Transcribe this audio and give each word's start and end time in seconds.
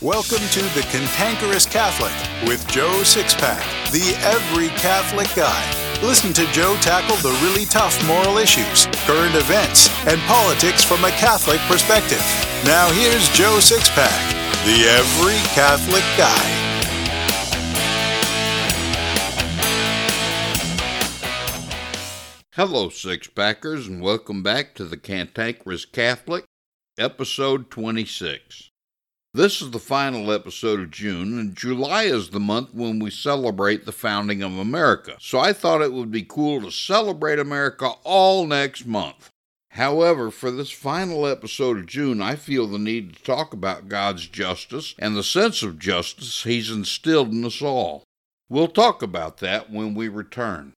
Welcome 0.00 0.46
to 0.50 0.62
The 0.76 0.86
Cantankerous 0.92 1.66
Catholic 1.66 2.12
with 2.48 2.64
Joe 2.68 3.00
Sixpack, 3.02 3.90
the 3.90 4.14
every 4.22 4.68
Catholic 4.78 5.26
guy. 5.34 6.00
Listen 6.06 6.32
to 6.34 6.46
Joe 6.52 6.76
tackle 6.80 7.16
the 7.16 7.36
really 7.42 7.64
tough 7.64 8.00
moral 8.06 8.38
issues, 8.38 8.86
current 9.08 9.34
events, 9.34 9.88
and 10.06 10.20
politics 10.20 10.84
from 10.84 11.02
a 11.02 11.10
Catholic 11.10 11.58
perspective. 11.62 12.22
Now 12.64 12.88
here's 12.92 13.28
Joe 13.30 13.58
Sixpack, 13.58 14.30
the 14.64 14.86
every 14.86 15.38
Catholic 15.52 16.04
guy. 16.16 16.46
Hello, 22.52 22.88
Sixpackers, 22.88 23.88
and 23.88 24.00
welcome 24.00 24.44
back 24.44 24.76
to 24.76 24.84
the 24.84 24.96
Cantankerous 24.96 25.84
Catholic, 25.84 26.44
episode 26.96 27.68
26. 27.72 28.70
This 29.34 29.60
is 29.60 29.72
the 29.72 29.78
final 29.78 30.32
episode 30.32 30.80
of 30.80 30.90
June, 30.90 31.38
and 31.38 31.54
July 31.54 32.04
is 32.04 32.30
the 32.30 32.40
month 32.40 32.72
when 32.72 32.98
we 32.98 33.10
celebrate 33.10 33.84
the 33.84 33.92
founding 33.92 34.42
of 34.42 34.56
America. 34.56 35.18
So 35.20 35.38
I 35.38 35.52
thought 35.52 35.82
it 35.82 35.92
would 35.92 36.10
be 36.10 36.22
cool 36.22 36.62
to 36.62 36.70
celebrate 36.70 37.38
America 37.38 37.90
all 38.04 38.46
next 38.46 38.86
month. 38.86 39.28
However, 39.72 40.30
for 40.30 40.50
this 40.50 40.70
final 40.70 41.26
episode 41.26 41.76
of 41.76 41.86
June, 41.86 42.22
I 42.22 42.36
feel 42.36 42.66
the 42.66 42.78
need 42.78 43.16
to 43.16 43.22
talk 43.22 43.52
about 43.52 43.90
God's 43.90 44.26
justice 44.26 44.94
and 44.98 45.14
the 45.14 45.22
sense 45.22 45.62
of 45.62 45.78
justice 45.78 46.44
He's 46.44 46.70
instilled 46.70 47.30
in 47.30 47.44
us 47.44 47.60
all. 47.60 48.04
We'll 48.48 48.66
talk 48.66 49.02
about 49.02 49.38
that 49.38 49.70
when 49.70 49.94
we 49.94 50.08
return. 50.08 50.72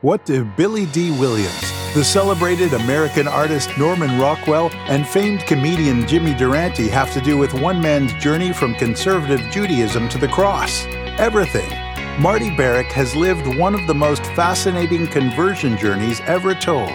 What 0.00 0.24
do 0.24 0.44
Billy 0.56 0.86
Dee 0.86 1.10
Williams, 1.10 1.72
the 1.96 2.04
celebrated 2.04 2.74
American 2.74 3.26
artist 3.26 3.70
Norman 3.78 4.20
Rockwell, 4.20 4.70
and 4.86 5.08
famed 5.08 5.46
comedian 5.46 6.06
Jimmy 6.06 6.34
Durante 6.34 6.90
have 6.90 7.10
to 7.14 7.22
do 7.22 7.38
with 7.38 7.54
one 7.54 7.80
man's 7.80 8.12
journey 8.22 8.52
from 8.52 8.74
conservative 8.74 9.40
Judaism 9.50 10.06
to 10.10 10.18
the 10.18 10.28
cross? 10.28 10.84
Everything. 11.16 11.70
Marty 12.20 12.50
Barrack 12.50 12.92
has 12.92 13.16
lived 13.16 13.46
one 13.56 13.74
of 13.74 13.86
the 13.86 13.94
most 13.94 14.22
fascinating 14.34 15.06
conversion 15.06 15.78
journeys 15.78 16.20
ever 16.26 16.54
told. 16.54 16.92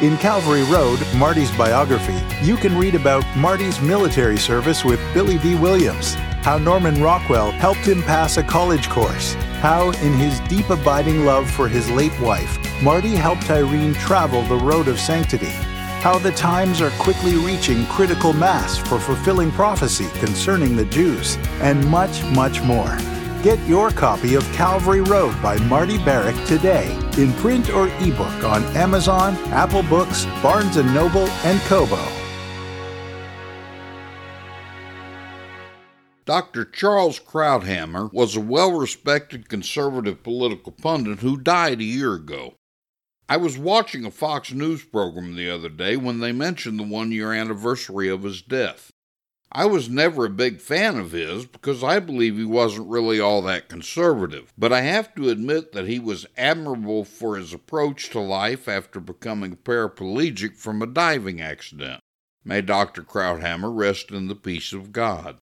In 0.00 0.16
Calvary 0.18 0.62
Road, 0.70 1.00
Marty's 1.16 1.50
biography, 1.56 2.20
you 2.40 2.56
can 2.56 2.78
read 2.78 2.94
about 2.94 3.24
Marty's 3.36 3.80
military 3.80 4.38
service 4.38 4.84
with 4.84 5.00
Billy 5.12 5.38
Dee 5.38 5.56
Williams, 5.56 6.14
how 6.44 6.58
Norman 6.58 7.02
Rockwell 7.02 7.52
helped 7.52 7.86
him 7.86 8.02
pass 8.02 8.36
a 8.36 8.42
college 8.42 8.90
course, 8.90 9.32
how, 9.62 9.92
in 10.02 10.12
his 10.12 10.38
deep 10.40 10.68
abiding 10.68 11.24
love 11.24 11.50
for 11.50 11.68
his 11.68 11.90
late 11.90 12.12
wife, 12.20 12.58
Marty 12.82 13.14
helped 13.14 13.50
Irene 13.50 13.94
travel 13.94 14.42
the 14.42 14.62
road 14.62 14.86
of 14.86 15.00
sanctity, 15.00 15.54
how 16.02 16.18
the 16.18 16.32
times 16.32 16.82
are 16.82 16.90
quickly 16.98 17.36
reaching 17.36 17.86
critical 17.86 18.34
mass 18.34 18.76
for 18.76 18.98
fulfilling 18.98 19.50
prophecy 19.52 20.06
concerning 20.18 20.76
the 20.76 20.84
Jews, 20.84 21.38
and 21.62 21.82
much, 21.88 22.22
much 22.24 22.60
more. 22.60 22.94
Get 23.42 23.58
your 23.66 23.90
copy 23.90 24.34
of 24.34 24.44
Calvary 24.52 25.00
Road 25.00 25.40
by 25.40 25.56
Marty 25.60 25.96
Barrack 25.96 26.36
today, 26.46 26.94
in 27.16 27.32
print 27.34 27.70
or 27.70 27.88
ebook 28.00 28.44
on 28.44 28.62
Amazon, 28.76 29.34
Apple 29.46 29.82
Books, 29.84 30.26
Barnes 30.42 30.76
& 30.76 30.94
Noble, 30.94 31.26
and 31.42 31.58
Kobo. 31.62 32.23
Dr. 36.26 36.64
Charles 36.64 37.20
Krauthammer 37.20 38.10
was 38.10 38.34
a 38.34 38.40
well 38.40 38.72
respected 38.72 39.50
conservative 39.50 40.22
political 40.22 40.72
pundit 40.72 41.18
who 41.18 41.36
died 41.36 41.80
a 41.80 41.84
year 41.84 42.14
ago. 42.14 42.54
I 43.28 43.36
was 43.36 43.58
watching 43.58 44.06
a 44.06 44.10
Fox 44.10 44.50
News 44.50 44.84
program 44.84 45.36
the 45.36 45.50
other 45.50 45.68
day 45.68 45.98
when 45.98 46.20
they 46.20 46.32
mentioned 46.32 46.80
the 46.80 46.84
one 46.84 47.12
year 47.12 47.34
anniversary 47.34 48.08
of 48.08 48.22
his 48.22 48.40
death. 48.40 48.90
I 49.52 49.66
was 49.66 49.90
never 49.90 50.24
a 50.24 50.30
big 50.30 50.62
fan 50.62 50.98
of 50.98 51.12
his 51.12 51.44
because 51.44 51.84
I 51.84 52.00
believe 52.00 52.38
he 52.38 52.44
wasn't 52.44 52.88
really 52.88 53.20
all 53.20 53.42
that 53.42 53.68
conservative, 53.68 54.50
but 54.56 54.72
I 54.72 54.80
have 54.80 55.14
to 55.16 55.28
admit 55.28 55.72
that 55.72 55.86
he 55.86 55.98
was 55.98 56.26
admirable 56.38 57.04
for 57.04 57.36
his 57.36 57.52
approach 57.52 58.08
to 58.10 58.20
life 58.20 58.66
after 58.66 58.98
becoming 58.98 59.56
paraplegic 59.56 60.56
from 60.56 60.80
a 60.80 60.86
diving 60.86 61.42
accident. 61.42 62.00
May 62.42 62.62
Dr. 62.62 63.02
Krauthammer 63.02 63.70
rest 63.74 64.10
in 64.10 64.28
the 64.28 64.34
peace 64.34 64.72
of 64.72 64.90
God. 64.90 65.38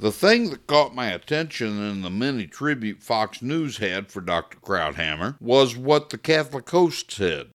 The 0.00 0.12
thing 0.12 0.50
that 0.50 0.68
caught 0.68 0.94
my 0.94 1.08
attention 1.08 1.82
in 1.82 2.02
the 2.02 2.10
mini 2.10 2.46
tribute 2.46 3.02
Fox 3.02 3.42
News 3.42 3.78
had 3.78 4.12
for 4.12 4.20
Dr. 4.20 4.58
Krauthammer 4.58 5.36
was 5.40 5.76
what 5.76 6.10
the 6.10 6.18
Catholic 6.18 6.70
host 6.70 7.10
said. 7.10 7.50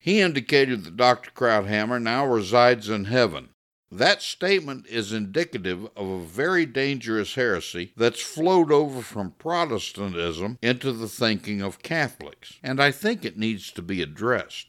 He 0.00 0.20
indicated 0.20 0.82
that 0.82 0.96
Dr. 0.96 1.30
Krauthammer 1.30 2.02
now 2.02 2.26
resides 2.26 2.88
in 2.88 3.04
heaven. 3.04 3.50
That 3.88 4.20
statement 4.20 4.88
is 4.88 5.12
indicative 5.12 5.86
of 5.96 6.08
a 6.08 6.24
very 6.24 6.66
dangerous 6.66 7.36
heresy 7.36 7.92
that's 7.96 8.20
flowed 8.20 8.72
over 8.72 9.00
from 9.00 9.36
Protestantism 9.38 10.58
into 10.60 10.92
the 10.92 11.08
thinking 11.08 11.62
of 11.62 11.84
Catholics, 11.84 12.58
and 12.64 12.82
I 12.82 12.90
think 12.90 13.24
it 13.24 13.38
needs 13.38 13.70
to 13.70 13.82
be 13.82 14.02
addressed. 14.02 14.66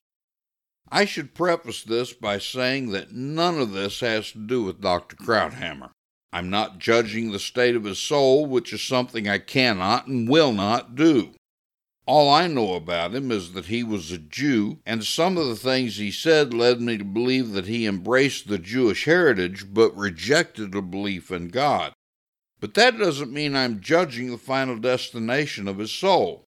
I 0.91 1.05
should 1.05 1.33
preface 1.33 1.81
this 1.81 2.13
by 2.13 2.37
saying 2.37 2.91
that 2.91 3.11
none 3.11 3.59
of 3.59 3.71
this 3.71 4.01
has 4.01 4.31
to 4.33 4.37
do 4.37 4.63
with 4.63 4.81
Dr. 4.81 5.15
Krauthammer. 5.15 5.89
I'm 6.33 6.49
not 6.49 6.79
judging 6.79 7.31
the 7.31 7.39
state 7.39 7.75
of 7.75 7.85
his 7.85 7.99
soul, 7.99 8.45
which 8.45 8.73
is 8.73 8.81
something 8.81 9.27
I 9.27 9.37
cannot 9.37 10.07
and 10.07 10.27
will 10.27 10.51
not 10.51 10.95
do. 10.95 11.31
All 12.05 12.29
I 12.29 12.47
know 12.47 12.73
about 12.75 13.13
him 13.13 13.31
is 13.31 13.51
that 13.51 13.65
he 13.65 13.83
was 13.83 14.11
a 14.11 14.17
Jew, 14.17 14.79
and 14.85 15.03
some 15.03 15.37
of 15.37 15.47
the 15.47 15.55
things 15.55 15.97
he 15.97 16.09
said 16.09 16.53
led 16.53 16.79
me 16.79 16.97
to 16.97 17.03
believe 17.03 17.51
that 17.51 17.67
he 17.67 17.85
embraced 17.85 18.47
the 18.47 18.57
Jewish 18.57 19.03
heritage 19.05 19.73
but 19.73 19.95
rejected 19.95 20.73
a 20.73 20.81
belief 20.81 21.31
in 21.31 21.49
God. 21.49 21.93
But 22.59 22.75
that 22.75 22.97
doesn't 22.97 23.33
mean 23.33 23.55
I'm 23.55 23.81
judging 23.81 24.31
the 24.31 24.37
final 24.37 24.77
destination 24.77 25.67
of 25.67 25.79
his 25.79 25.91
soul. 25.91 26.45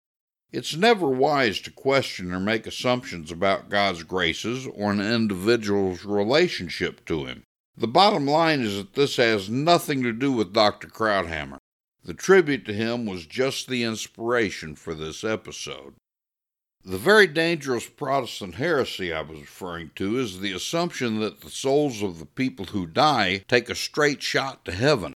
It's 0.52 0.75
never 0.75 1.08
wise 1.08 1.59
to 1.62 1.72
question 1.72 2.34
or 2.34 2.40
make 2.40 2.68
assumptions 2.68 3.31
about 3.31 3.69
God's 3.69 4.03
graces 4.03 4.68
or 4.68 4.91
an 4.91 5.02
individual's 5.02 6.06
relationship 6.06 7.06
to 7.06 7.25
him. 7.25 7.44
The 7.78 7.88
bottom 7.88 8.25
line 8.25 8.62
is 8.62 8.78
that 8.78 8.94
this 8.94 9.18
has 9.18 9.50
nothing 9.50 10.02
to 10.03 10.13
do 10.13 10.31
with 10.31 10.53
Dr. 10.53 10.88
Krauthammer. 10.88 11.58
The 12.06 12.13
tribute 12.13 12.66
to 12.66 12.74
him 12.74 13.06
was 13.06 13.25
just 13.25 13.68
the 13.68 13.84
inspiration 13.84 14.75
for 14.75 14.94
this 14.94 15.24
episode. 15.24 15.96
The 16.85 16.97
very 16.97 17.28
dangerous 17.28 17.90
Protestant 17.90 18.56
heresy 18.56 19.12
I 19.12 19.22
was 19.22 19.40
referring 19.40 19.91
to 19.96 20.19
is 20.19 20.40
the 20.40 20.53
assumption 20.53 21.19
that 21.19 21.41
the 21.41 21.50
souls 21.50 22.02
of 22.02 22.19
the 22.19 22.28
people 22.28 22.66
who 22.68 22.85
die 22.85 23.44
take 23.47 23.69
a 23.69 23.75
straight 23.75 24.22
shot 24.22 24.64
to 24.66 24.72
heaven. 24.72 25.14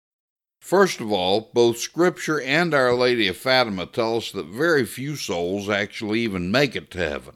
First 0.61 1.01
of 1.01 1.13
all, 1.13 1.51
both 1.53 1.79
Scripture 1.79 2.41
and 2.41 2.73
Our 2.73 2.95
Lady 2.95 3.29
of 3.29 3.37
Fatima 3.37 3.85
tell 3.87 4.17
us 4.17 4.31
that 4.31 4.47
very 4.47 4.87
few 4.87 5.17
souls 5.17 5.69
actually 5.69 6.21
even 6.21 6.51
make 6.51 6.75
it 6.75 6.91
to 6.93 6.99
heaven. 6.99 7.35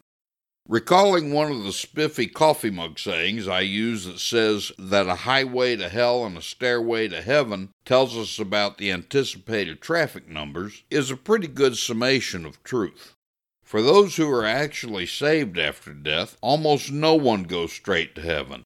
Recalling 0.71 1.33
one 1.33 1.51
of 1.51 1.65
the 1.65 1.73
spiffy 1.73 2.29
coffee 2.29 2.71
mug 2.71 2.97
sayings 3.01 3.49
I 3.49 3.63
use 3.63 4.05
that 4.05 4.21
says 4.21 4.71
that 4.79 5.09
a 5.09 5.27
highway 5.27 5.75
to 5.75 5.89
hell 5.89 6.25
and 6.25 6.39
a 6.39 6.43
stairway 6.43 7.09
to 7.09 7.23
heaven 7.23 7.71
tells 7.85 8.17
us 8.17 8.39
about 8.39 8.79
the 8.79 8.93
anticipated 8.93 9.81
traffic 9.81 10.29
numbers 10.29 10.85
is 10.89 11.11
a 11.11 11.17
pretty 11.17 11.49
good 11.49 11.77
summation 11.77 12.47
of 12.47 12.63
truth. 12.63 13.17
For 13.65 13.83
those 13.83 14.15
who 14.15 14.31
are 14.31 14.47
actually 14.47 15.07
saved 15.07 15.59
after 15.59 15.93
death, 15.93 16.37
almost 16.41 16.93
no 16.93 17.17
one 17.17 17.43
goes 17.43 17.73
straight 17.73 18.15
to 18.15 18.21
heaven. 18.21 18.63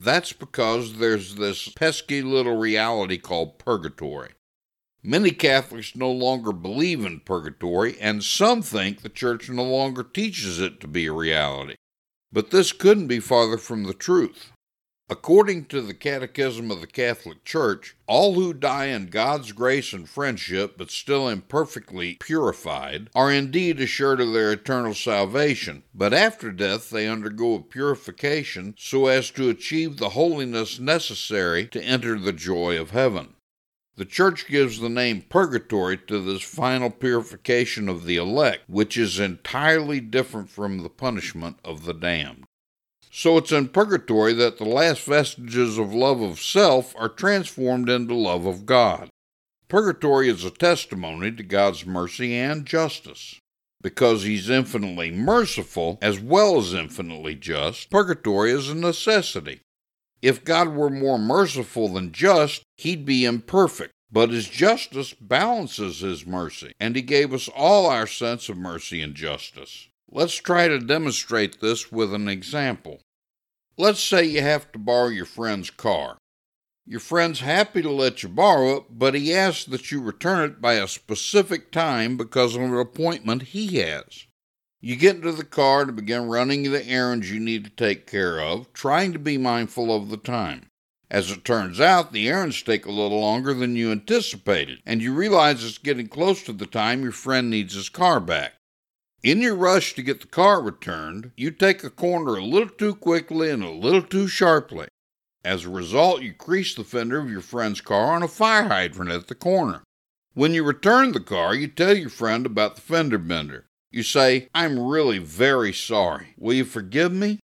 That's 0.00 0.32
because 0.32 0.96
there's 0.96 1.36
this 1.36 1.68
pesky 1.68 2.22
little 2.22 2.56
reality 2.56 3.18
called 3.18 3.56
purgatory. 3.56 4.30
Many 5.02 5.30
Catholics 5.30 5.96
no 5.96 6.10
longer 6.10 6.52
believe 6.52 7.04
in 7.06 7.20
purgatory, 7.20 7.98
and 7.98 8.22
some 8.22 8.60
think 8.60 9.00
the 9.00 9.08
Church 9.08 9.48
no 9.48 9.64
longer 9.64 10.02
teaches 10.02 10.60
it 10.60 10.78
to 10.80 10.86
be 10.86 11.06
a 11.06 11.12
reality. 11.12 11.76
But 12.30 12.50
this 12.50 12.72
couldn't 12.72 13.06
be 13.06 13.18
farther 13.18 13.56
from 13.56 13.84
the 13.84 13.94
truth. 13.94 14.52
According 15.08 15.64
to 15.66 15.80
the 15.80 15.94
Catechism 15.94 16.70
of 16.70 16.80
the 16.80 16.86
Catholic 16.86 17.44
Church, 17.44 17.96
all 18.06 18.34
who 18.34 18.54
die 18.54 18.84
in 18.86 19.06
God's 19.06 19.50
grace 19.50 19.92
and 19.92 20.08
friendship, 20.08 20.74
but 20.76 20.90
still 20.90 21.28
imperfectly 21.28 22.18
purified, 22.20 23.08
are 23.12 23.32
indeed 23.32 23.80
assured 23.80 24.20
of 24.20 24.32
their 24.32 24.52
eternal 24.52 24.94
salvation, 24.94 25.82
but 25.92 26.14
after 26.14 26.52
death 26.52 26.90
they 26.90 27.08
undergo 27.08 27.54
a 27.54 27.60
purification 27.60 28.74
so 28.78 29.06
as 29.06 29.30
to 29.32 29.48
achieve 29.48 29.96
the 29.96 30.10
holiness 30.10 30.78
necessary 30.78 31.66
to 31.66 31.82
enter 31.82 32.16
the 32.16 32.32
joy 32.32 32.80
of 32.80 32.90
heaven. 32.90 33.34
The 33.96 34.04
Church 34.04 34.46
gives 34.48 34.78
the 34.78 34.88
name 34.88 35.22
purgatory 35.28 35.98
to 36.06 36.20
this 36.20 36.42
final 36.42 36.90
purification 36.90 37.88
of 37.88 38.06
the 38.06 38.16
elect, 38.16 38.68
which 38.68 38.96
is 38.96 39.20
entirely 39.20 40.00
different 40.00 40.48
from 40.48 40.78
the 40.78 40.88
punishment 40.88 41.58
of 41.64 41.84
the 41.84 41.92
damned. 41.92 42.44
So 43.12 43.36
it's 43.36 43.52
in 43.52 43.68
purgatory 43.68 44.32
that 44.34 44.58
the 44.58 44.64
last 44.64 45.02
vestiges 45.04 45.76
of 45.78 45.92
love 45.92 46.20
of 46.20 46.40
self 46.40 46.94
are 46.96 47.08
transformed 47.08 47.88
into 47.88 48.14
love 48.14 48.46
of 48.46 48.64
God. 48.64 49.10
Purgatory 49.68 50.28
is 50.28 50.44
a 50.44 50.50
testimony 50.50 51.32
to 51.32 51.42
God's 51.42 51.84
mercy 51.84 52.34
and 52.34 52.64
justice. 52.64 53.38
Because 53.82 54.22
He's 54.22 54.48
infinitely 54.48 55.10
merciful 55.10 55.98
as 56.00 56.20
well 56.20 56.58
as 56.58 56.72
infinitely 56.72 57.34
just, 57.34 57.90
purgatory 57.90 58.52
is 58.52 58.68
a 58.68 58.74
necessity. 58.74 59.60
If 60.22 60.44
God 60.44 60.68
were 60.68 60.90
more 60.90 61.18
merciful 61.18 61.88
than 61.88 62.12
just, 62.12 62.62
he'd 62.76 63.04
be 63.04 63.24
imperfect. 63.24 63.92
But 64.12 64.30
his 64.30 64.48
justice 64.48 65.14
balances 65.14 66.00
his 66.00 66.26
mercy, 66.26 66.72
and 66.80 66.96
he 66.96 67.02
gave 67.02 67.32
us 67.32 67.48
all 67.54 67.86
our 67.86 68.06
sense 68.08 68.48
of 68.48 68.56
mercy 68.56 69.00
and 69.02 69.14
justice. 69.14 69.88
Let's 70.10 70.34
try 70.34 70.66
to 70.66 70.80
demonstrate 70.80 71.60
this 71.60 71.92
with 71.92 72.12
an 72.12 72.28
example. 72.28 73.00
Let's 73.78 74.02
say 74.02 74.24
you 74.24 74.42
have 74.42 74.72
to 74.72 74.78
borrow 74.78 75.08
your 75.08 75.26
friend's 75.26 75.70
car. 75.70 76.18
Your 76.84 76.98
friend's 76.98 77.40
happy 77.40 77.82
to 77.82 77.90
let 77.90 78.24
you 78.24 78.28
borrow 78.28 78.78
it, 78.78 78.84
but 78.90 79.14
he 79.14 79.32
asks 79.32 79.64
that 79.66 79.92
you 79.92 80.02
return 80.02 80.50
it 80.50 80.60
by 80.60 80.74
a 80.74 80.88
specific 80.88 81.70
time 81.70 82.16
because 82.16 82.56
of 82.56 82.62
an 82.62 82.74
appointment 82.74 83.42
he 83.42 83.78
has. 83.78 84.26
You 84.82 84.96
get 84.96 85.16
into 85.16 85.32
the 85.32 85.44
car 85.44 85.84
to 85.84 85.92
begin 85.92 86.28
running 86.28 86.62
the 86.62 86.86
errands 86.86 87.30
you 87.30 87.38
need 87.38 87.64
to 87.64 87.70
take 87.70 88.06
care 88.06 88.40
of, 88.40 88.72
trying 88.72 89.12
to 89.12 89.18
be 89.18 89.36
mindful 89.36 89.94
of 89.94 90.08
the 90.08 90.16
time. 90.16 90.70
As 91.10 91.30
it 91.30 91.44
turns 91.44 91.80
out, 91.80 92.12
the 92.12 92.28
errands 92.28 92.62
take 92.62 92.86
a 92.86 92.90
little 92.90 93.20
longer 93.20 93.52
than 93.52 93.76
you 93.76 93.92
anticipated, 93.92 94.78
and 94.86 95.02
you 95.02 95.12
realize 95.12 95.62
it's 95.62 95.76
getting 95.76 96.06
close 96.06 96.42
to 96.44 96.54
the 96.54 96.64
time 96.64 97.02
your 97.02 97.12
friend 97.12 97.50
needs 97.50 97.74
his 97.74 97.90
car 97.90 98.20
back. 98.20 98.54
In 99.22 99.42
your 99.42 99.54
rush 99.54 99.94
to 99.96 100.02
get 100.02 100.22
the 100.22 100.26
car 100.26 100.62
returned, 100.62 101.32
you 101.36 101.50
take 101.50 101.84
a 101.84 101.90
corner 101.90 102.36
a 102.36 102.44
little 102.44 102.70
too 102.70 102.94
quickly 102.94 103.50
and 103.50 103.62
a 103.62 103.70
little 103.70 104.02
too 104.02 104.28
sharply. 104.28 104.88
As 105.44 105.66
a 105.66 105.70
result, 105.70 106.22
you 106.22 106.32
crease 106.32 106.74
the 106.74 106.84
fender 106.84 107.18
of 107.18 107.30
your 107.30 107.42
friend's 107.42 107.82
car 107.82 108.14
on 108.14 108.22
a 108.22 108.28
fire 108.28 108.68
hydrant 108.68 109.10
at 109.10 109.28
the 109.28 109.34
corner. 109.34 109.82
When 110.32 110.54
you 110.54 110.64
return 110.64 111.12
the 111.12 111.20
car, 111.20 111.54
you 111.54 111.68
tell 111.68 111.94
your 111.94 112.08
friend 112.08 112.46
about 112.46 112.76
the 112.76 112.82
fender 112.82 113.18
bender. 113.18 113.66
You 113.90 114.02
say, 114.02 114.48
I'm 114.54 114.78
really 114.78 115.18
very 115.18 115.72
sorry. 115.72 116.34
Will 116.38 116.54
you 116.54 116.64
forgive 116.64 117.12
me? 117.12 117.40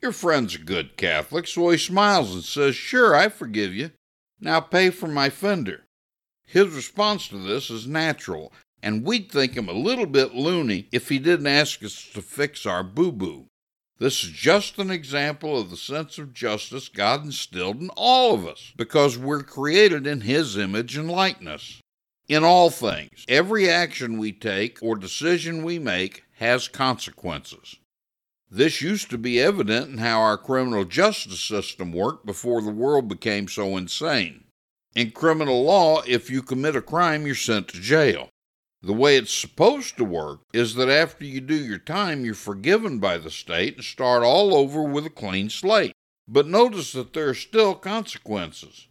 Your 0.00 0.12
friend's 0.12 0.54
a 0.54 0.58
good 0.58 0.96
Catholic, 0.96 1.46
so 1.48 1.70
he 1.70 1.78
smiles 1.78 2.32
and 2.32 2.44
says, 2.44 2.76
Sure, 2.76 3.16
I 3.16 3.28
forgive 3.28 3.74
you. 3.74 3.90
Now 4.40 4.60
pay 4.60 4.90
for 4.90 5.08
my 5.08 5.28
fender. 5.28 5.84
His 6.46 6.68
response 6.68 7.28
to 7.28 7.38
this 7.38 7.68
is 7.68 7.86
natural, 7.86 8.52
and 8.82 9.04
we'd 9.04 9.30
think 9.30 9.54
him 9.54 9.68
a 9.68 9.72
little 9.72 10.06
bit 10.06 10.34
loony 10.34 10.88
if 10.92 11.08
he 11.08 11.18
didn't 11.18 11.48
ask 11.48 11.82
us 11.82 12.08
to 12.14 12.22
fix 12.22 12.64
our 12.64 12.84
boo 12.84 13.10
boo. 13.10 13.46
This 13.98 14.22
is 14.22 14.30
just 14.30 14.78
an 14.78 14.92
example 14.92 15.58
of 15.58 15.70
the 15.70 15.76
sense 15.76 16.18
of 16.18 16.32
justice 16.32 16.88
God 16.88 17.24
instilled 17.24 17.80
in 17.80 17.90
all 17.96 18.32
of 18.32 18.46
us 18.46 18.72
because 18.76 19.18
we're 19.18 19.42
created 19.42 20.06
in 20.06 20.20
His 20.20 20.56
image 20.56 20.96
and 20.96 21.10
likeness. 21.10 21.80
In 22.28 22.44
all 22.44 22.68
things, 22.68 23.24
every 23.26 23.70
action 23.70 24.18
we 24.18 24.32
take 24.32 24.82
or 24.82 24.96
decision 24.96 25.64
we 25.64 25.78
make 25.78 26.24
has 26.36 26.68
consequences. 26.68 27.76
This 28.50 28.82
used 28.82 29.08
to 29.10 29.18
be 29.18 29.40
evident 29.40 29.88
in 29.90 29.98
how 29.98 30.20
our 30.20 30.36
criminal 30.36 30.84
justice 30.84 31.40
system 31.40 31.90
worked 31.90 32.26
before 32.26 32.60
the 32.60 32.70
world 32.70 33.08
became 33.08 33.48
so 33.48 33.78
insane. 33.78 34.44
In 34.94 35.10
criminal 35.10 35.64
law, 35.64 36.02
if 36.06 36.28
you 36.28 36.42
commit 36.42 36.76
a 36.76 36.82
crime, 36.82 37.24
you're 37.24 37.34
sent 37.34 37.68
to 37.68 37.80
jail. 37.80 38.28
The 38.82 38.92
way 38.92 39.16
it's 39.16 39.32
supposed 39.32 39.96
to 39.96 40.04
work 40.04 40.40
is 40.52 40.74
that 40.74 40.90
after 40.90 41.24
you 41.24 41.40
do 41.40 41.56
your 41.56 41.78
time, 41.78 42.26
you're 42.26 42.34
forgiven 42.34 42.98
by 42.98 43.16
the 43.16 43.30
state 43.30 43.76
and 43.76 43.84
start 43.84 44.22
all 44.22 44.54
over 44.54 44.82
with 44.82 45.06
a 45.06 45.10
clean 45.10 45.48
slate. 45.48 45.92
But 46.26 46.46
notice 46.46 46.92
that 46.92 47.14
there 47.14 47.30
are 47.30 47.34
still 47.34 47.74
consequences. 47.74 48.87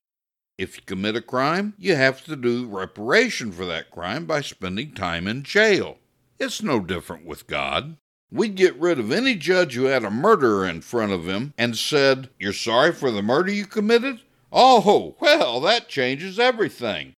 If 0.57 0.75
you 0.75 0.81
commit 0.85 1.15
a 1.15 1.21
crime, 1.21 1.75
you 1.77 1.95
have 1.95 2.25
to 2.25 2.35
do 2.35 2.65
reparation 2.65 3.51
for 3.51 3.65
that 3.65 3.91
crime 3.91 4.25
by 4.25 4.41
spending 4.41 4.93
time 4.93 5.27
in 5.27 5.43
jail. 5.43 5.99
It's 6.39 6.63
no 6.63 6.79
different 6.79 7.25
with 7.25 7.45
God. 7.45 7.97
We'd 8.31 8.55
get 8.55 8.75
rid 8.79 8.99
of 8.99 9.11
any 9.11 9.35
judge 9.35 9.75
who 9.75 9.85
had 9.85 10.03
a 10.03 10.09
murderer 10.09 10.67
in 10.67 10.81
front 10.81 11.11
of 11.11 11.27
him 11.27 11.53
and 11.57 11.77
said, 11.77 12.29
You're 12.39 12.53
sorry 12.53 12.91
for 12.91 13.11
the 13.11 13.21
murder 13.21 13.51
you 13.51 13.65
committed? 13.65 14.21
Oh, 14.51 15.15
well, 15.19 15.61
that 15.61 15.89
changes 15.89 16.39
everything. 16.39 17.13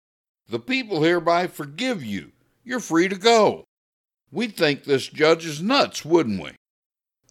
The 0.49 0.59
people 0.59 1.03
hereby 1.03 1.47
forgive 1.47 2.03
you. 2.03 2.33
You're 2.63 2.79
free 2.79 3.07
to 3.07 3.15
go. 3.15 3.65
We'd 4.31 4.55
think 4.55 4.83
this 4.83 5.07
judge 5.07 5.45
is 5.45 5.61
nuts, 5.61 6.03
wouldn't 6.03 6.41
we? 6.41 6.51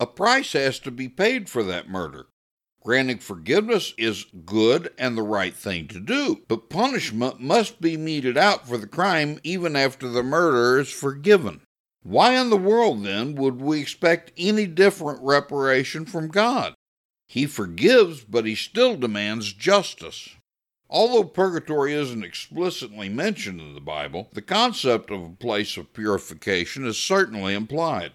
A 0.00 0.06
price 0.06 0.52
has 0.54 0.78
to 0.80 0.90
be 0.90 1.08
paid 1.08 1.48
for 1.48 1.62
that 1.64 1.88
murder. 1.88 2.26
Granting 2.84 3.18
forgiveness 3.18 3.92
is 3.98 4.26
good 4.46 4.92
and 4.98 5.16
the 5.16 5.22
right 5.22 5.54
thing 5.54 5.88
to 5.88 6.00
do, 6.00 6.42
but 6.48 6.70
punishment 6.70 7.40
must 7.40 7.80
be 7.80 7.96
meted 7.96 8.38
out 8.38 8.66
for 8.66 8.78
the 8.78 8.86
crime 8.86 9.40
even 9.42 9.76
after 9.76 10.08
the 10.08 10.22
murderer 10.22 10.80
is 10.80 10.90
forgiven. 10.90 11.60
Why 12.02 12.40
in 12.40 12.50
the 12.50 12.56
world, 12.56 13.04
then, 13.04 13.34
would 13.34 13.60
we 13.60 13.80
expect 13.80 14.32
any 14.38 14.66
different 14.66 15.20
reparation 15.22 16.06
from 16.06 16.28
God? 16.28 16.74
He 17.26 17.46
forgives, 17.46 18.24
but 18.24 18.46
he 18.46 18.54
still 18.54 18.96
demands 18.96 19.52
justice. 19.52 20.30
Although 20.88 21.24
purgatory 21.24 21.92
isn't 21.92 22.24
explicitly 22.24 23.10
mentioned 23.10 23.60
in 23.60 23.74
the 23.74 23.80
Bible, 23.80 24.30
the 24.32 24.40
concept 24.40 25.10
of 25.10 25.22
a 25.22 25.28
place 25.28 25.76
of 25.76 25.92
purification 25.92 26.86
is 26.86 26.96
certainly 26.96 27.54
implied. 27.54 28.12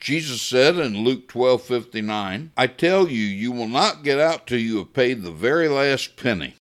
Jesus 0.00 0.40
said 0.40 0.78
in 0.78 1.04
Luke 1.04 1.28
12:59, 1.28 2.52
"I 2.56 2.66
tell 2.66 3.10
you, 3.10 3.22
you 3.22 3.52
will 3.52 3.68
not 3.68 4.02
get 4.02 4.18
out 4.18 4.46
till 4.46 4.58
you 4.58 4.78
have 4.78 4.94
paid 4.94 5.22
the 5.22 5.30
very 5.30 5.68
last 5.68 6.16
penny." 6.16 6.54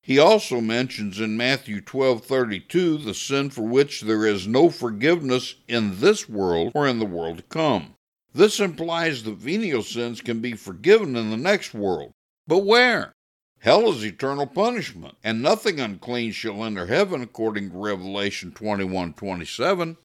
He 0.00 0.16
also 0.16 0.60
mentions 0.60 1.18
in 1.18 1.36
Matthew 1.36 1.80
12:32 1.80 2.96
the 2.96 3.14
sin 3.14 3.50
for 3.50 3.62
which 3.62 4.02
there 4.02 4.24
is 4.24 4.46
no 4.46 4.70
forgiveness 4.70 5.56
in 5.66 6.00
this 6.00 6.28
world 6.28 6.70
or 6.72 6.86
in 6.86 7.00
the 7.00 7.04
world 7.04 7.38
to 7.38 7.42
come. 7.42 7.94
This 8.32 8.60
implies 8.60 9.24
that 9.24 9.38
venial 9.38 9.82
sins 9.82 10.20
can 10.20 10.38
be 10.38 10.52
forgiven 10.52 11.16
in 11.16 11.30
the 11.30 11.36
next 11.36 11.74
world. 11.74 12.12
But 12.46 12.58
where? 12.58 13.12
Hell 13.58 13.90
is 13.90 14.04
eternal 14.04 14.46
punishment, 14.46 15.16
and 15.24 15.42
nothing 15.42 15.80
unclean 15.80 16.30
shall 16.30 16.64
enter 16.64 16.86
heaven 16.86 17.22
according 17.22 17.70
to 17.70 17.76
Revelation 17.76 18.52
21:27 18.52 19.96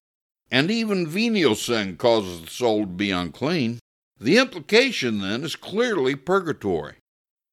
and 0.53 0.69
even 0.69 1.07
venial 1.07 1.55
sin 1.55 1.97
causes 1.97 2.41
the 2.41 2.47
soul 2.47 2.81
to 2.81 2.85
be 2.85 3.09
unclean. 3.09 3.79
The 4.19 4.37
implication 4.37 5.19
then 5.19 5.43
is 5.43 5.55
clearly 5.55 6.15
purgatory. 6.15 6.97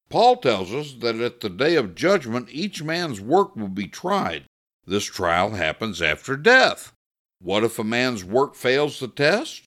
Paul 0.09 0.37
tells 0.37 0.71
us 0.71 0.93
that 0.99 1.15
at 1.15 1.39
the 1.39 1.49
day 1.49 1.75
of 1.77 1.95
judgment 1.95 2.49
each 2.51 2.83
man's 2.83 3.19
work 3.19 3.55
will 3.55 3.69
be 3.69 3.87
tried. 3.87 4.43
This 4.85 5.05
trial 5.05 5.51
happens 5.51 5.99
after 5.99 6.37
death. 6.37 6.93
What 7.41 7.63
if 7.63 7.79
a 7.79 7.83
man's 7.83 8.23
work 8.23 8.53
fails 8.53 8.99
the 8.99 9.07
test? 9.07 9.63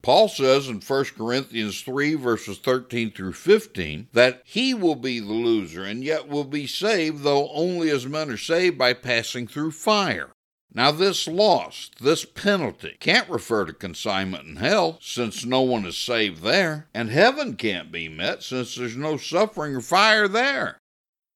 Paul 0.00 0.28
says 0.28 0.68
in 0.68 0.80
1 0.80 1.04
Corinthians 1.16 1.80
3, 1.80 2.14
verses 2.14 2.58
13 2.58 3.10
through 3.10 3.32
15, 3.32 4.10
that 4.12 4.42
he 4.44 4.74
will 4.74 4.94
be 4.94 5.18
the 5.18 5.32
loser 5.32 5.82
and 5.82 6.04
yet 6.04 6.28
will 6.28 6.44
be 6.44 6.68
saved, 6.68 7.24
though 7.24 7.50
only 7.50 7.90
as 7.90 8.06
men 8.06 8.30
are 8.30 8.36
saved 8.36 8.78
by 8.78 8.92
passing 8.92 9.48
through 9.48 9.72
fire. 9.72 10.30
Now, 10.74 10.90
this 10.90 11.26
loss, 11.26 11.90
this 12.00 12.24
penalty, 12.24 12.96
can't 13.00 13.30
refer 13.30 13.64
to 13.64 13.72
consignment 13.72 14.46
in 14.46 14.56
hell, 14.56 14.98
since 15.00 15.44
no 15.44 15.62
one 15.62 15.86
is 15.86 15.96
saved 15.96 16.42
there, 16.42 16.88
and 16.92 17.08
heaven 17.08 17.56
can't 17.56 17.90
be 17.90 18.08
met, 18.08 18.42
since 18.42 18.74
there's 18.74 18.96
no 18.96 19.16
suffering 19.16 19.76
or 19.76 19.80
fire 19.80 20.28
there. 20.28 20.78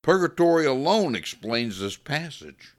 Purgatory 0.03 0.67
alone 0.67 1.15
explains 1.15 1.79
this 1.79 1.97
passage. 1.97 2.75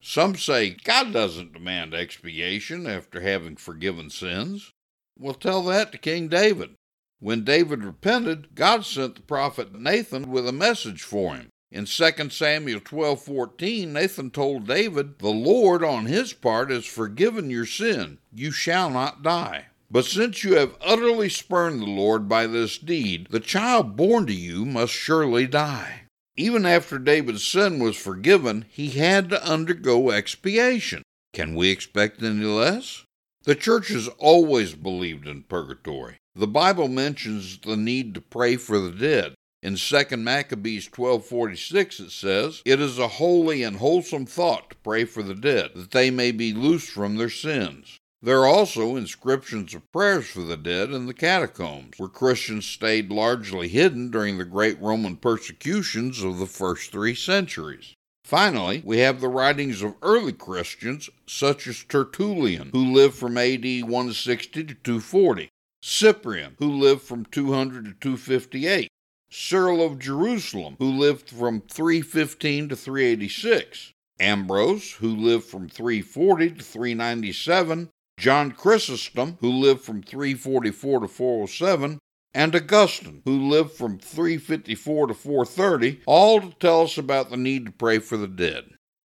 Some 0.00 0.36
say 0.36 0.70
God 0.70 1.12
doesn't 1.12 1.52
demand 1.52 1.92
expiation 1.92 2.86
after 2.86 3.20
having 3.20 3.56
forgiven 3.56 4.10
sins. 4.10 4.72
Well, 5.18 5.34
tell 5.34 5.62
that 5.64 5.92
to 5.92 5.98
King 5.98 6.28
David. 6.28 6.74
When 7.20 7.42
David 7.42 7.84
repented, 7.84 8.54
God 8.54 8.84
sent 8.84 9.16
the 9.16 9.22
prophet 9.22 9.74
Nathan 9.74 10.30
with 10.30 10.46
a 10.46 10.52
message 10.52 11.02
for 11.02 11.34
him. 11.34 11.48
In 11.70 11.84
2 11.84 12.30
Samuel 12.30 12.80
12:14, 12.80 13.92
Nathan 13.92 14.30
told 14.30 14.66
David, 14.66 15.18
"The 15.18 15.28
Lord 15.28 15.84
on 15.84 16.06
his 16.06 16.32
part 16.32 16.70
has 16.70 16.86
forgiven 16.86 17.50
your 17.50 17.66
sin. 17.66 18.18
You 18.32 18.50
shall 18.50 18.88
not 18.88 19.22
die." 19.22 19.66
But 19.90 20.06
since 20.06 20.44
you 20.44 20.54
have 20.54 20.76
utterly 20.80 21.28
spurned 21.28 21.80
the 21.80 21.86
Lord 21.86 22.28
by 22.28 22.46
this 22.46 22.78
deed, 22.78 23.28
the 23.30 23.40
child 23.40 23.96
born 23.96 24.26
to 24.26 24.34
you 24.34 24.64
must 24.64 24.92
surely 24.92 25.46
die. 25.46 26.02
Even 26.36 26.64
after 26.64 26.98
David's 26.98 27.44
sin 27.46 27.78
was 27.78 27.96
forgiven, 27.96 28.64
he 28.70 28.90
had 28.90 29.28
to 29.30 29.44
undergo 29.44 30.10
expiation. 30.10 31.02
Can 31.32 31.54
we 31.54 31.70
expect 31.70 32.22
any 32.22 32.44
less? 32.44 33.04
The 33.44 33.54
church 33.54 33.88
has 33.88 34.08
always 34.18 34.74
believed 34.74 35.26
in 35.26 35.42
purgatory. 35.42 36.16
The 36.34 36.46
Bible 36.46 36.88
mentions 36.88 37.58
the 37.58 37.76
need 37.76 38.14
to 38.14 38.20
pray 38.20 38.56
for 38.56 38.78
the 38.78 38.92
dead. 38.92 39.34
In 39.60 39.76
2 39.76 40.16
Maccabees 40.16 40.88
12:46 40.88 41.98
it 41.98 42.12
says, 42.12 42.62
"It 42.64 42.80
is 42.80 42.96
a 42.96 43.08
holy 43.08 43.64
and 43.64 43.78
wholesome 43.78 44.24
thought 44.24 44.70
to 44.70 44.76
pray 44.84 45.04
for 45.04 45.24
the 45.24 45.34
dead, 45.34 45.72
that 45.74 45.90
they 45.90 46.10
may 46.10 46.30
be 46.30 46.52
loosed 46.52 46.90
from 46.90 47.16
their 47.16 47.28
sins." 47.28 47.98
There 48.22 48.40
are 48.40 48.46
also 48.46 48.94
inscriptions 48.94 49.74
of 49.74 49.90
prayers 49.92 50.26
for 50.26 50.42
the 50.42 50.56
dead 50.56 50.90
in 50.92 51.06
the 51.06 51.14
catacombs, 51.14 51.94
where 51.98 52.08
Christians 52.08 52.66
stayed 52.66 53.10
largely 53.10 53.68
hidden 53.68 54.10
during 54.10 54.38
the 54.38 54.44
great 54.44 54.80
Roman 54.80 55.16
persecutions 55.16 56.22
of 56.22 56.38
the 56.38 56.46
first 56.46 56.92
three 56.92 57.14
centuries. 57.14 57.94
Finally, 58.24 58.82
we 58.84 58.98
have 58.98 59.20
the 59.20 59.28
writings 59.28 59.82
of 59.82 59.94
early 60.02 60.32
Christians, 60.32 61.10
such 61.26 61.66
as 61.66 61.82
Tertullian, 61.82 62.70
who 62.72 62.92
lived 62.92 63.14
from 63.14 63.36
AD 63.36 63.82
160 63.82 64.64
to 64.64 64.74
240, 64.74 65.48
Cyprian, 65.82 66.54
who 66.58 66.70
lived 66.70 67.02
from 67.02 67.24
200 67.24 67.84
to 67.86 67.94
258, 68.00 68.88
Cyril 69.30 69.84
of 69.84 69.98
Jerusalem, 69.98 70.76
who 70.78 70.90
lived 70.90 71.28
from 71.28 71.60
315 71.60 72.70
to 72.70 72.76
386, 72.76 73.92
Ambrose, 74.18 74.92
who 74.92 75.14
lived 75.14 75.44
from 75.44 75.68
340 75.68 76.50
to 76.50 76.64
397, 76.64 77.90
John 78.18 78.52
Chrysostom, 78.52 79.38
who 79.40 79.50
lived 79.50 79.82
from 79.82 80.02
344 80.02 81.00
to 81.00 81.08
407, 81.08 81.98
and 82.34 82.54
Augustine, 82.54 83.22
who 83.24 83.48
lived 83.48 83.72
from 83.72 83.98
354 83.98 85.08
to 85.08 85.14
430, 85.14 86.00
all 86.06 86.40
to 86.40 86.50
tell 86.58 86.82
us 86.82 86.98
about 86.98 87.30
the 87.30 87.36
need 87.36 87.66
to 87.66 87.72
pray 87.72 87.98
for 87.98 88.16
the 88.16 88.28
dead. 88.28 88.64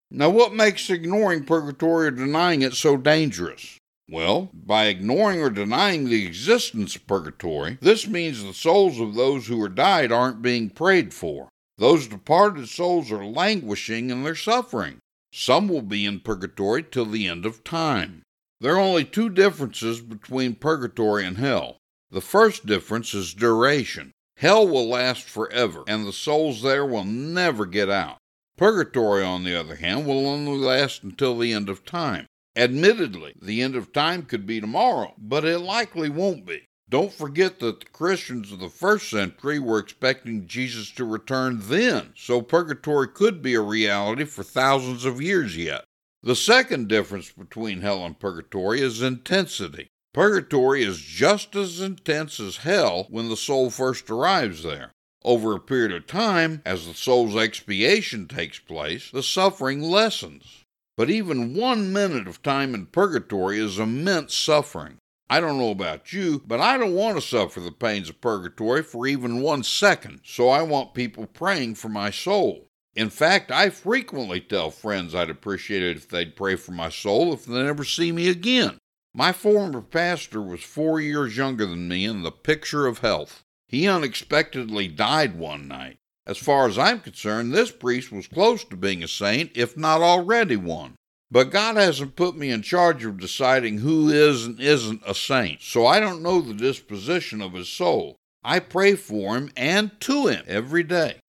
Now, 0.09 0.29
what 0.29 0.53
makes 0.53 0.89
ignoring 0.89 1.45
purgatory 1.45 2.07
or 2.07 2.11
denying 2.11 2.61
it 2.61 2.73
so 2.73 2.97
dangerous? 2.97 3.77
Well, 4.11 4.49
by 4.53 4.87
ignoring 4.87 5.41
or 5.41 5.49
denying 5.49 6.09
the 6.09 6.25
existence 6.25 6.97
of 6.97 7.07
purgatory, 7.07 7.77
this 7.79 8.07
means 8.07 8.43
the 8.43 8.53
souls 8.53 8.99
of 8.99 9.15
those 9.15 9.47
who 9.47 9.63
are 9.63 9.69
died 9.69 10.11
aren't 10.11 10.41
being 10.41 10.69
prayed 10.69 11.13
for. 11.13 11.47
Those 11.77 12.09
departed 12.09 12.67
souls 12.67 13.09
are 13.09 13.23
languishing 13.23 14.09
in 14.09 14.23
their 14.23 14.35
suffering. 14.35 14.97
Some 15.31 15.69
will 15.69 15.81
be 15.81 16.05
in 16.05 16.19
purgatory 16.19 16.83
till 16.83 17.05
the 17.05 17.25
end 17.25 17.45
of 17.45 17.63
time. 17.63 18.21
There 18.59 18.75
are 18.75 18.81
only 18.81 19.05
two 19.05 19.29
differences 19.29 20.01
between 20.01 20.55
purgatory 20.55 21.25
and 21.25 21.37
hell. 21.37 21.77
The 22.11 22.19
first 22.19 22.65
difference 22.65 23.13
is 23.13 23.33
duration. 23.33 24.11
Hell 24.35 24.67
will 24.67 24.89
last 24.89 25.23
forever, 25.23 25.85
and 25.87 26.05
the 26.05 26.11
souls 26.11 26.61
there 26.61 26.85
will 26.85 27.05
never 27.05 27.65
get 27.65 27.89
out. 27.89 28.17
Purgatory, 28.57 29.23
on 29.23 29.45
the 29.45 29.57
other 29.57 29.75
hand, 29.75 30.05
will 30.05 30.27
only 30.27 30.57
last 30.57 31.01
until 31.01 31.39
the 31.39 31.53
end 31.53 31.69
of 31.69 31.85
time. 31.85 32.25
Admittedly, 32.55 33.33
the 33.41 33.61
end 33.61 33.75
of 33.75 33.93
time 33.93 34.23
could 34.23 34.45
be 34.45 34.59
tomorrow, 34.59 35.13
but 35.17 35.45
it 35.45 35.59
likely 35.59 36.09
won't 36.09 36.45
be. 36.45 36.67
Don't 36.89 37.13
forget 37.13 37.59
that 37.59 37.79
the 37.79 37.85
Christians 37.85 38.51
of 38.51 38.59
the 38.59 38.67
first 38.67 39.09
century 39.09 39.57
were 39.59 39.79
expecting 39.79 40.47
Jesus 40.47 40.91
to 40.91 41.05
return 41.05 41.59
then, 41.61 42.11
so 42.17 42.41
purgatory 42.41 43.07
could 43.07 43.41
be 43.41 43.53
a 43.53 43.61
reality 43.61 44.25
for 44.25 44.43
thousands 44.43 45.05
of 45.05 45.21
years 45.21 45.55
yet. 45.55 45.85
The 46.21 46.35
second 46.35 46.89
difference 46.89 47.31
between 47.31 47.79
hell 47.79 48.05
and 48.05 48.19
purgatory 48.19 48.81
is 48.81 49.01
intensity. 49.01 49.87
Purgatory 50.13 50.83
is 50.83 50.99
just 50.99 51.55
as 51.55 51.79
intense 51.79 52.41
as 52.41 52.57
hell 52.57 53.07
when 53.09 53.29
the 53.29 53.37
soul 53.37 53.69
first 53.69 54.09
arrives 54.09 54.63
there. 54.63 54.91
Over 55.23 55.55
a 55.55 55.59
period 55.61 55.93
of 55.93 56.07
time, 56.07 56.61
as 56.65 56.85
the 56.85 56.93
soul's 56.93 57.37
expiation 57.37 58.27
takes 58.27 58.59
place, 58.59 59.09
the 59.09 59.23
suffering 59.23 59.81
lessens. 59.81 60.60
But 61.01 61.09
even 61.09 61.55
one 61.55 61.91
minute 61.91 62.27
of 62.27 62.43
time 62.43 62.75
in 62.75 62.85
purgatory 62.85 63.57
is 63.57 63.79
immense 63.79 64.35
suffering. 64.35 64.99
I 65.31 65.39
don't 65.39 65.57
know 65.57 65.71
about 65.71 66.13
you, 66.13 66.43
but 66.45 66.61
I 66.61 66.77
don't 66.77 66.93
want 66.93 67.15
to 67.15 67.27
suffer 67.27 67.59
the 67.59 67.71
pains 67.71 68.07
of 68.07 68.21
purgatory 68.21 68.83
for 68.83 69.07
even 69.07 69.41
one 69.41 69.63
second, 69.63 70.21
so 70.23 70.49
I 70.49 70.61
want 70.61 70.93
people 70.93 71.25
praying 71.25 71.73
for 71.73 71.89
my 71.89 72.11
soul. 72.11 72.67
In 72.93 73.09
fact, 73.09 73.51
I 73.51 73.71
frequently 73.71 74.41
tell 74.41 74.69
friends 74.69 75.15
I'd 75.15 75.31
appreciate 75.31 75.81
it 75.81 75.97
if 75.97 76.07
they'd 76.07 76.35
pray 76.35 76.55
for 76.55 76.73
my 76.73 76.89
soul 76.89 77.33
if 77.33 77.45
they 77.45 77.63
never 77.63 77.83
see 77.83 78.11
me 78.11 78.29
again. 78.29 78.77
My 79.11 79.31
former 79.31 79.81
pastor 79.81 80.39
was 80.39 80.61
four 80.61 81.01
years 81.01 81.35
younger 81.35 81.65
than 81.65 81.87
me 81.87 82.05
and 82.05 82.23
the 82.23 82.31
picture 82.31 82.85
of 82.85 82.99
health. 82.99 83.41
He 83.67 83.87
unexpectedly 83.87 84.87
died 84.87 85.35
one 85.35 85.67
night. 85.67 85.97
As 86.27 86.37
far 86.37 86.67
as 86.67 86.77
I'm 86.77 86.99
concerned, 86.99 87.53
this 87.53 87.71
priest 87.71 88.11
was 88.11 88.27
close 88.27 88.63
to 88.65 88.75
being 88.75 89.03
a 89.03 89.07
saint, 89.07 89.51
if 89.55 89.75
not 89.75 90.01
already 90.01 90.55
one. 90.55 90.95
But 91.31 91.49
God 91.49 91.77
hasn't 91.77 92.15
put 92.15 92.35
me 92.35 92.51
in 92.51 92.61
charge 92.61 93.05
of 93.05 93.19
deciding 93.19 93.79
who 93.79 94.09
is 94.09 94.45
and 94.45 94.59
isn't 94.59 95.01
a 95.05 95.15
saint, 95.15 95.61
so 95.61 95.87
I 95.87 95.99
don't 95.99 96.21
know 96.21 96.41
the 96.41 96.53
disposition 96.53 97.41
of 97.41 97.53
his 97.53 97.69
soul. 97.69 98.17
I 98.43 98.59
pray 98.59 98.95
for 98.95 99.37
him 99.37 99.51
and 99.55 99.99
to 100.01 100.27
him 100.27 100.43
every 100.47 100.83
day. 100.83 101.19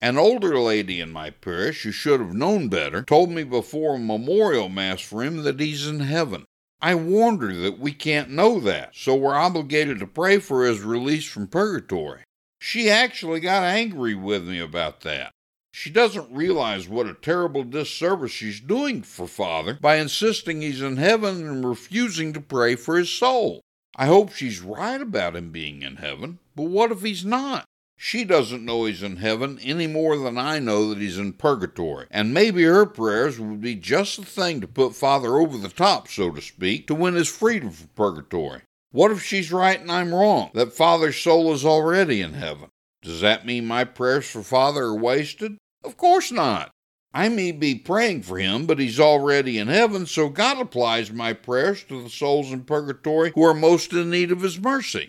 An 0.00 0.16
older 0.16 0.58
lady 0.58 1.00
in 1.00 1.10
my 1.10 1.30
parish, 1.30 1.82
who 1.82 1.90
should 1.90 2.20
have 2.20 2.32
known 2.32 2.68
better, 2.68 3.02
told 3.02 3.30
me 3.30 3.42
before 3.42 3.96
a 3.96 3.98
memorial 3.98 4.68
mass 4.68 5.00
for 5.00 5.24
him 5.24 5.42
that 5.42 5.58
he's 5.58 5.88
in 5.88 6.00
heaven. 6.00 6.44
I 6.80 6.94
warned 6.94 7.42
her 7.42 7.52
that 7.52 7.80
we 7.80 7.92
can't 7.92 8.30
know 8.30 8.60
that, 8.60 8.94
so 8.94 9.16
we're 9.16 9.34
obligated 9.34 9.98
to 9.98 10.06
pray 10.06 10.38
for 10.38 10.64
his 10.64 10.82
release 10.82 11.26
from 11.26 11.48
purgatory. 11.48 12.22
She 12.58 12.90
actually 12.90 13.40
got 13.40 13.62
angry 13.62 14.14
with 14.14 14.46
me 14.46 14.58
about 14.58 15.00
that. 15.02 15.32
She 15.72 15.90
doesn't 15.90 16.34
realize 16.34 16.88
what 16.88 17.06
a 17.06 17.14
terrible 17.14 17.62
disservice 17.62 18.32
she's 18.32 18.60
doing 18.60 19.02
for 19.02 19.26
Father 19.28 19.78
by 19.80 19.96
insisting 19.96 20.60
he's 20.60 20.82
in 20.82 20.96
heaven 20.96 21.46
and 21.46 21.64
refusing 21.64 22.32
to 22.32 22.40
pray 22.40 22.74
for 22.74 22.96
his 22.96 23.10
soul. 23.10 23.60
I 23.94 24.06
hope 24.06 24.32
she's 24.32 24.60
right 24.60 25.00
about 25.00 25.36
him 25.36 25.50
being 25.50 25.82
in 25.82 25.96
heaven, 25.96 26.38
but 26.56 26.64
what 26.64 26.90
if 26.90 27.02
he's 27.02 27.24
not? 27.24 27.64
She 27.96 28.24
doesn't 28.24 28.64
know 28.64 28.84
he's 28.84 29.02
in 29.02 29.16
heaven 29.16 29.58
any 29.60 29.88
more 29.88 30.16
than 30.16 30.38
I 30.38 30.60
know 30.60 30.88
that 30.88 30.98
he's 30.98 31.18
in 31.18 31.32
purgatory, 31.32 32.06
and 32.12 32.32
maybe 32.32 32.62
her 32.62 32.86
prayers 32.86 33.40
would 33.40 33.60
be 33.60 33.74
just 33.74 34.18
the 34.18 34.24
thing 34.24 34.60
to 34.60 34.68
put 34.68 34.94
Father 34.94 35.36
over 35.36 35.58
the 35.58 35.68
top, 35.68 36.06
so 36.06 36.30
to 36.30 36.40
speak, 36.40 36.86
to 36.86 36.94
win 36.94 37.14
his 37.14 37.28
freedom 37.28 37.70
from 37.70 37.88
purgatory. 37.96 38.62
What 38.90 39.10
if 39.10 39.22
she's 39.22 39.52
right 39.52 39.78
and 39.78 39.92
I'm 39.92 40.14
wrong, 40.14 40.50
that 40.54 40.72
Father's 40.72 41.16
soul 41.16 41.52
is 41.52 41.64
already 41.64 42.22
in 42.22 42.32
heaven? 42.32 42.70
Does 43.02 43.20
that 43.20 43.44
mean 43.44 43.66
my 43.66 43.84
prayers 43.84 44.26
for 44.28 44.42
Father 44.42 44.84
are 44.84 44.96
wasted? 44.96 45.58
Of 45.84 45.96
course 45.96 46.32
not. 46.32 46.70
I 47.12 47.28
may 47.28 47.52
be 47.52 47.74
praying 47.74 48.22
for 48.22 48.38
him, 48.38 48.66
but 48.66 48.78
he's 48.78 48.98
already 48.98 49.58
in 49.58 49.68
heaven, 49.68 50.06
so 50.06 50.28
God 50.28 50.58
applies 50.58 51.12
my 51.12 51.32
prayers 51.32 51.84
to 51.84 52.02
the 52.02 52.10
souls 52.10 52.50
in 52.50 52.64
purgatory 52.64 53.32
who 53.34 53.42
are 53.44 53.54
most 53.54 53.92
in 53.92 54.10
need 54.10 54.32
of 54.32 54.40
his 54.40 54.58
mercy. 54.58 55.08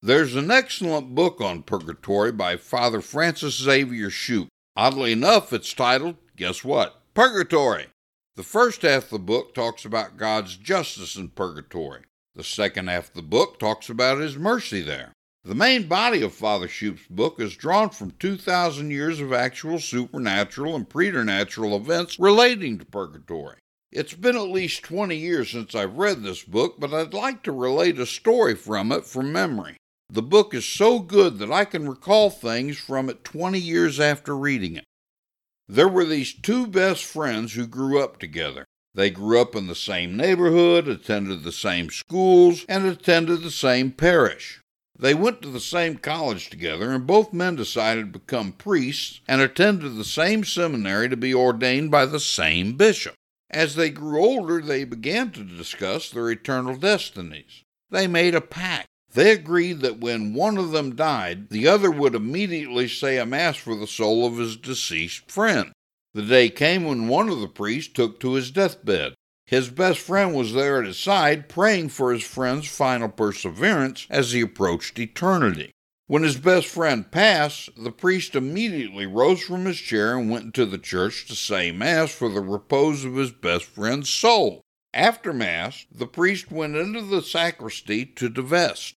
There's 0.00 0.34
an 0.34 0.50
excellent 0.50 1.14
book 1.14 1.40
on 1.40 1.64
purgatory 1.64 2.32
by 2.32 2.56
Father 2.56 3.00
Francis 3.00 3.56
Xavier 3.56 4.10
Schouppe. 4.10 4.48
Oddly 4.76 5.12
enough, 5.12 5.52
it's 5.52 5.74
titled, 5.74 6.16
guess 6.36 6.64
what? 6.64 7.02
Purgatory. 7.14 7.86
The 8.36 8.42
first 8.42 8.82
half 8.82 9.04
of 9.04 9.10
the 9.10 9.18
book 9.18 9.54
talks 9.54 9.84
about 9.84 10.16
God's 10.16 10.56
justice 10.56 11.16
in 11.16 11.30
purgatory. 11.30 12.02
The 12.38 12.44
second 12.44 12.88
half 12.88 13.08
of 13.08 13.14
the 13.14 13.22
book 13.22 13.58
talks 13.58 13.90
about 13.90 14.20
his 14.20 14.36
mercy 14.36 14.80
there. 14.80 15.12
The 15.42 15.56
main 15.56 15.88
body 15.88 16.22
of 16.22 16.32
Father 16.32 16.68
Schouppe's 16.68 17.08
book 17.10 17.40
is 17.40 17.56
drawn 17.56 17.90
from 17.90 18.12
2,000 18.12 18.92
years 18.92 19.18
of 19.18 19.32
actual 19.32 19.80
supernatural 19.80 20.76
and 20.76 20.88
preternatural 20.88 21.74
events 21.74 22.16
relating 22.16 22.78
to 22.78 22.84
purgatory. 22.84 23.56
It's 23.90 24.14
been 24.14 24.36
at 24.36 24.42
least 24.42 24.84
20 24.84 25.16
years 25.16 25.50
since 25.50 25.74
I've 25.74 25.98
read 25.98 26.22
this 26.22 26.44
book, 26.44 26.76
but 26.78 26.94
I'd 26.94 27.12
like 27.12 27.42
to 27.42 27.50
relate 27.50 27.98
a 27.98 28.06
story 28.06 28.54
from 28.54 28.92
it 28.92 29.04
from 29.04 29.32
memory. 29.32 29.76
The 30.08 30.22
book 30.22 30.54
is 30.54 30.64
so 30.64 31.00
good 31.00 31.38
that 31.38 31.50
I 31.50 31.64
can 31.64 31.88
recall 31.88 32.30
things 32.30 32.78
from 32.78 33.10
it 33.10 33.24
20 33.24 33.58
years 33.58 33.98
after 33.98 34.36
reading 34.36 34.76
it. 34.76 34.84
There 35.66 35.88
were 35.88 36.04
these 36.04 36.32
two 36.32 36.68
best 36.68 37.02
friends 37.04 37.54
who 37.54 37.66
grew 37.66 38.00
up 38.00 38.20
together. 38.20 38.64
They 38.98 39.10
grew 39.10 39.40
up 39.40 39.54
in 39.54 39.68
the 39.68 39.76
same 39.76 40.16
neighborhood, 40.16 40.88
attended 40.88 41.44
the 41.44 41.52
same 41.52 41.88
schools, 41.88 42.66
and 42.68 42.84
attended 42.84 43.42
the 43.42 43.50
same 43.52 43.92
parish. 43.92 44.60
They 44.98 45.14
went 45.14 45.40
to 45.42 45.48
the 45.50 45.60
same 45.60 45.98
college 45.98 46.50
together, 46.50 46.90
and 46.90 47.06
both 47.06 47.32
men 47.32 47.54
decided 47.54 48.12
to 48.12 48.18
become 48.18 48.50
priests 48.50 49.20
and 49.28 49.40
attended 49.40 49.94
the 49.94 50.04
same 50.04 50.42
seminary 50.42 51.08
to 51.10 51.16
be 51.16 51.32
ordained 51.32 51.92
by 51.92 52.06
the 52.06 52.18
same 52.18 52.76
bishop. 52.76 53.14
As 53.48 53.76
they 53.76 53.90
grew 53.90 54.20
older, 54.20 54.60
they 54.60 54.82
began 54.82 55.30
to 55.30 55.44
discuss 55.44 56.10
their 56.10 56.28
eternal 56.32 56.74
destinies. 56.74 57.62
They 57.90 58.08
made 58.08 58.34
a 58.34 58.40
pact. 58.40 58.88
They 59.14 59.30
agreed 59.30 59.78
that 59.82 60.00
when 60.00 60.34
one 60.34 60.58
of 60.58 60.72
them 60.72 60.96
died, 60.96 61.50
the 61.50 61.68
other 61.68 61.92
would 61.92 62.16
immediately 62.16 62.88
say 62.88 63.18
a 63.18 63.24
Mass 63.24 63.58
for 63.58 63.76
the 63.76 63.86
soul 63.86 64.26
of 64.26 64.38
his 64.38 64.56
deceased 64.56 65.30
friend. 65.30 65.70
The 66.18 66.24
day 66.24 66.50
came 66.50 66.82
when 66.82 67.06
one 67.06 67.28
of 67.28 67.38
the 67.38 67.46
priests 67.46 67.92
took 67.92 68.18
to 68.18 68.32
his 68.32 68.50
deathbed. 68.50 69.14
His 69.46 69.70
best 69.70 70.00
friend 70.00 70.34
was 70.34 70.52
there 70.52 70.80
at 70.80 70.86
his 70.86 70.98
side, 70.98 71.48
praying 71.48 71.90
for 71.90 72.12
his 72.12 72.24
friend's 72.24 72.66
final 72.66 73.08
perseverance 73.08 74.04
as 74.10 74.32
he 74.32 74.40
approached 74.40 74.98
eternity. 74.98 75.70
When 76.08 76.24
his 76.24 76.36
best 76.36 76.66
friend 76.66 77.08
passed, 77.08 77.70
the 77.76 77.92
priest 77.92 78.34
immediately 78.34 79.06
rose 79.06 79.42
from 79.42 79.64
his 79.64 79.78
chair 79.78 80.18
and 80.18 80.28
went 80.28 80.46
into 80.46 80.66
the 80.66 80.76
church 80.76 81.24
to 81.26 81.36
say 81.36 81.70
Mass 81.70 82.10
for 82.10 82.28
the 82.28 82.40
repose 82.40 83.04
of 83.04 83.14
his 83.14 83.30
best 83.30 83.66
friend's 83.66 84.10
soul. 84.10 84.62
After 84.92 85.32
Mass, 85.32 85.86
the 85.88 86.08
priest 86.08 86.50
went 86.50 86.74
into 86.74 87.00
the 87.00 87.22
sacristy 87.22 88.04
to 88.04 88.28
divest. 88.28 88.96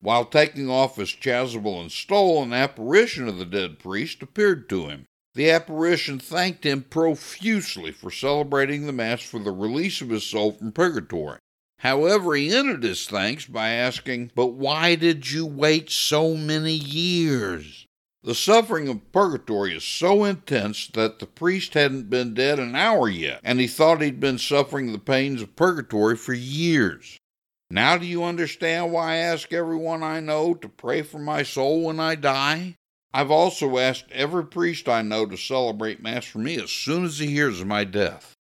While 0.00 0.24
taking 0.24 0.70
off 0.70 0.96
his 0.96 1.10
chasuble 1.10 1.78
and 1.82 1.92
stole, 1.92 2.42
an 2.42 2.54
apparition 2.54 3.28
of 3.28 3.36
the 3.36 3.44
dead 3.44 3.78
priest 3.78 4.22
appeared 4.22 4.66
to 4.70 4.86
him. 4.86 5.04
The 5.34 5.50
apparition 5.50 6.20
thanked 6.20 6.64
him 6.64 6.82
profusely 6.82 7.90
for 7.90 8.10
celebrating 8.10 8.86
the 8.86 8.92
Mass 8.92 9.20
for 9.20 9.40
the 9.40 9.50
release 9.50 10.00
of 10.00 10.10
his 10.10 10.24
soul 10.24 10.52
from 10.52 10.70
purgatory. 10.70 11.38
However, 11.78 12.34
he 12.34 12.54
ended 12.54 12.84
his 12.84 13.06
thanks 13.06 13.44
by 13.44 13.70
asking, 13.70 14.30
But 14.36 14.52
why 14.52 14.94
did 14.94 15.30
you 15.30 15.44
wait 15.44 15.90
so 15.90 16.36
many 16.36 16.72
years? 16.72 17.86
The 18.22 18.34
suffering 18.34 18.88
of 18.88 19.12
purgatory 19.12 19.76
is 19.76 19.84
so 19.84 20.24
intense 20.24 20.86
that 20.88 21.18
the 21.18 21.26
priest 21.26 21.74
hadn't 21.74 22.08
been 22.08 22.32
dead 22.32 22.58
an 22.58 22.74
hour 22.74 23.08
yet, 23.08 23.40
and 23.42 23.60
he 23.60 23.66
thought 23.66 24.00
he'd 24.00 24.20
been 24.20 24.38
suffering 24.38 24.92
the 24.92 24.98
pains 24.98 25.42
of 25.42 25.56
purgatory 25.56 26.16
for 26.16 26.32
years. 26.32 27.18
Now 27.68 27.98
do 27.98 28.06
you 28.06 28.24
understand 28.24 28.92
why 28.92 29.12
I 29.12 29.16
ask 29.16 29.52
everyone 29.52 30.02
I 30.02 30.20
know 30.20 30.54
to 30.54 30.68
pray 30.68 31.02
for 31.02 31.18
my 31.18 31.42
soul 31.42 31.82
when 31.82 31.98
I 31.98 32.14
die? 32.14 32.76
I've 33.14 33.30
also 33.30 33.78
asked 33.78 34.10
every 34.10 34.44
priest 34.44 34.88
I 34.88 35.02
know 35.02 35.24
to 35.24 35.36
celebrate 35.36 36.02
Mass 36.02 36.24
for 36.24 36.40
me 36.40 36.56
as 36.56 36.72
soon 36.72 37.04
as 37.04 37.20
he 37.20 37.28
hears 37.28 37.60
of 37.60 37.68
my 37.68 37.84
death. 37.84 38.34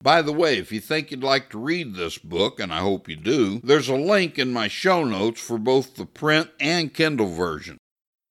By 0.00 0.22
the 0.22 0.32
way, 0.32 0.56
if 0.56 0.70
you 0.70 0.78
think 0.78 1.10
you'd 1.10 1.24
like 1.24 1.50
to 1.50 1.58
read 1.58 1.96
this 1.96 2.16
book, 2.16 2.60
and 2.60 2.72
I 2.72 2.78
hope 2.78 3.08
you 3.08 3.16
do, 3.16 3.60
there's 3.64 3.88
a 3.88 3.96
link 3.96 4.38
in 4.38 4.52
my 4.52 4.68
show 4.68 5.02
notes 5.02 5.40
for 5.40 5.58
both 5.58 5.96
the 5.96 6.06
print 6.06 6.48
and 6.60 6.94
Kindle 6.94 7.26
version. 7.26 7.76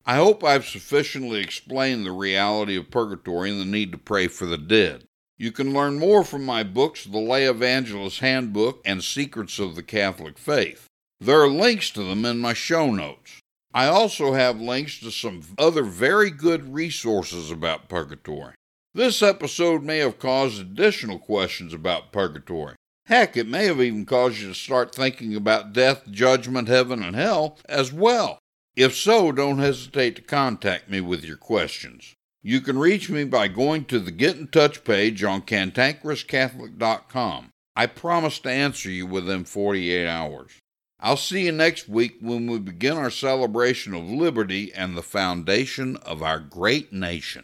I 0.05 0.15
hope 0.15 0.41
I've 0.41 0.65
sufficiently 0.65 1.41
explained 1.41 2.05
the 2.05 2.13
reality 2.13 2.77
of 2.77 2.89
purgatory 2.89 3.51
and 3.51 3.59
the 3.59 3.65
need 3.65 3.91
to 3.91 3.97
pray 3.97 4.27
for 4.27 4.45
the 4.45 4.57
dead. 4.57 5.03
You 5.37 5.51
can 5.51 5.73
learn 5.73 5.99
more 5.99 6.23
from 6.23 6.45
my 6.45 6.63
books, 6.63 7.03
The 7.03 7.19
Lay 7.19 7.43
Evangelist 7.43 8.21
Handbook 8.21 8.81
and 8.85 9.03
Secrets 9.03 9.59
of 9.59 9.75
the 9.75 9.83
Catholic 9.83 10.37
Faith. 10.37 10.87
There 11.19 11.41
are 11.41 11.49
links 11.49 11.91
to 11.91 12.03
them 12.03 12.23
in 12.23 12.39
my 12.39 12.53
show 12.53 12.89
notes. 12.89 13.41
I 13.73 13.85
also 13.85 14.33
have 14.33 14.59
links 14.59 14.99
to 14.99 15.11
some 15.11 15.43
other 15.57 15.83
very 15.83 16.31
good 16.31 16.73
resources 16.73 17.51
about 17.51 17.87
purgatory. 17.87 18.55
This 18.95 19.21
episode 19.21 19.83
may 19.83 19.99
have 19.99 20.17
caused 20.17 20.59
additional 20.59 21.19
questions 21.19 21.73
about 21.73 22.11
purgatory. 22.11 22.75
Heck, 23.05 23.37
it 23.37 23.47
may 23.47 23.65
have 23.65 23.79
even 23.79 24.05
caused 24.05 24.39
you 24.39 24.47
to 24.47 24.55
start 24.55 24.93
thinking 24.93 25.35
about 25.35 25.73
death, 25.73 26.09
judgment, 26.09 26.67
heaven, 26.67 27.03
and 27.03 27.15
hell 27.15 27.59
as 27.67 27.93
well. 27.93 28.39
If 28.75 28.95
so, 28.95 29.31
don't 29.31 29.59
hesitate 29.59 30.15
to 30.15 30.23
contact 30.23 30.89
me 30.89 31.01
with 31.01 31.23
your 31.23 31.37
questions. 31.37 32.15
You 32.41 32.61
can 32.61 32.79
reach 32.79 33.09
me 33.09 33.25
by 33.25 33.49
going 33.49 33.85
to 33.85 33.99
the 33.99 34.11
Get 34.11 34.37
in 34.37 34.47
Touch 34.47 34.83
page 34.83 35.23
on 35.23 35.41
cantankerouscatholic.com. 35.41 37.49
I 37.75 37.85
promise 37.85 38.39
to 38.39 38.49
answer 38.49 38.89
you 38.89 39.05
within 39.05 39.43
48 39.43 40.07
hours. 40.07 40.53
I'll 41.01 41.15
see 41.15 41.45
you 41.45 41.53
next 41.53 41.87
week 41.87 42.17
when 42.19 42.47
we 42.47 42.59
begin 42.59 42.97
our 42.97 43.09
celebration 43.09 43.93
of 43.93 44.03
liberty 44.03 44.73
and 44.73 44.97
the 44.97 45.01
foundation 45.01 45.95
of 45.97 46.21
our 46.21 46.39
great 46.39 46.91
nation. 46.91 47.43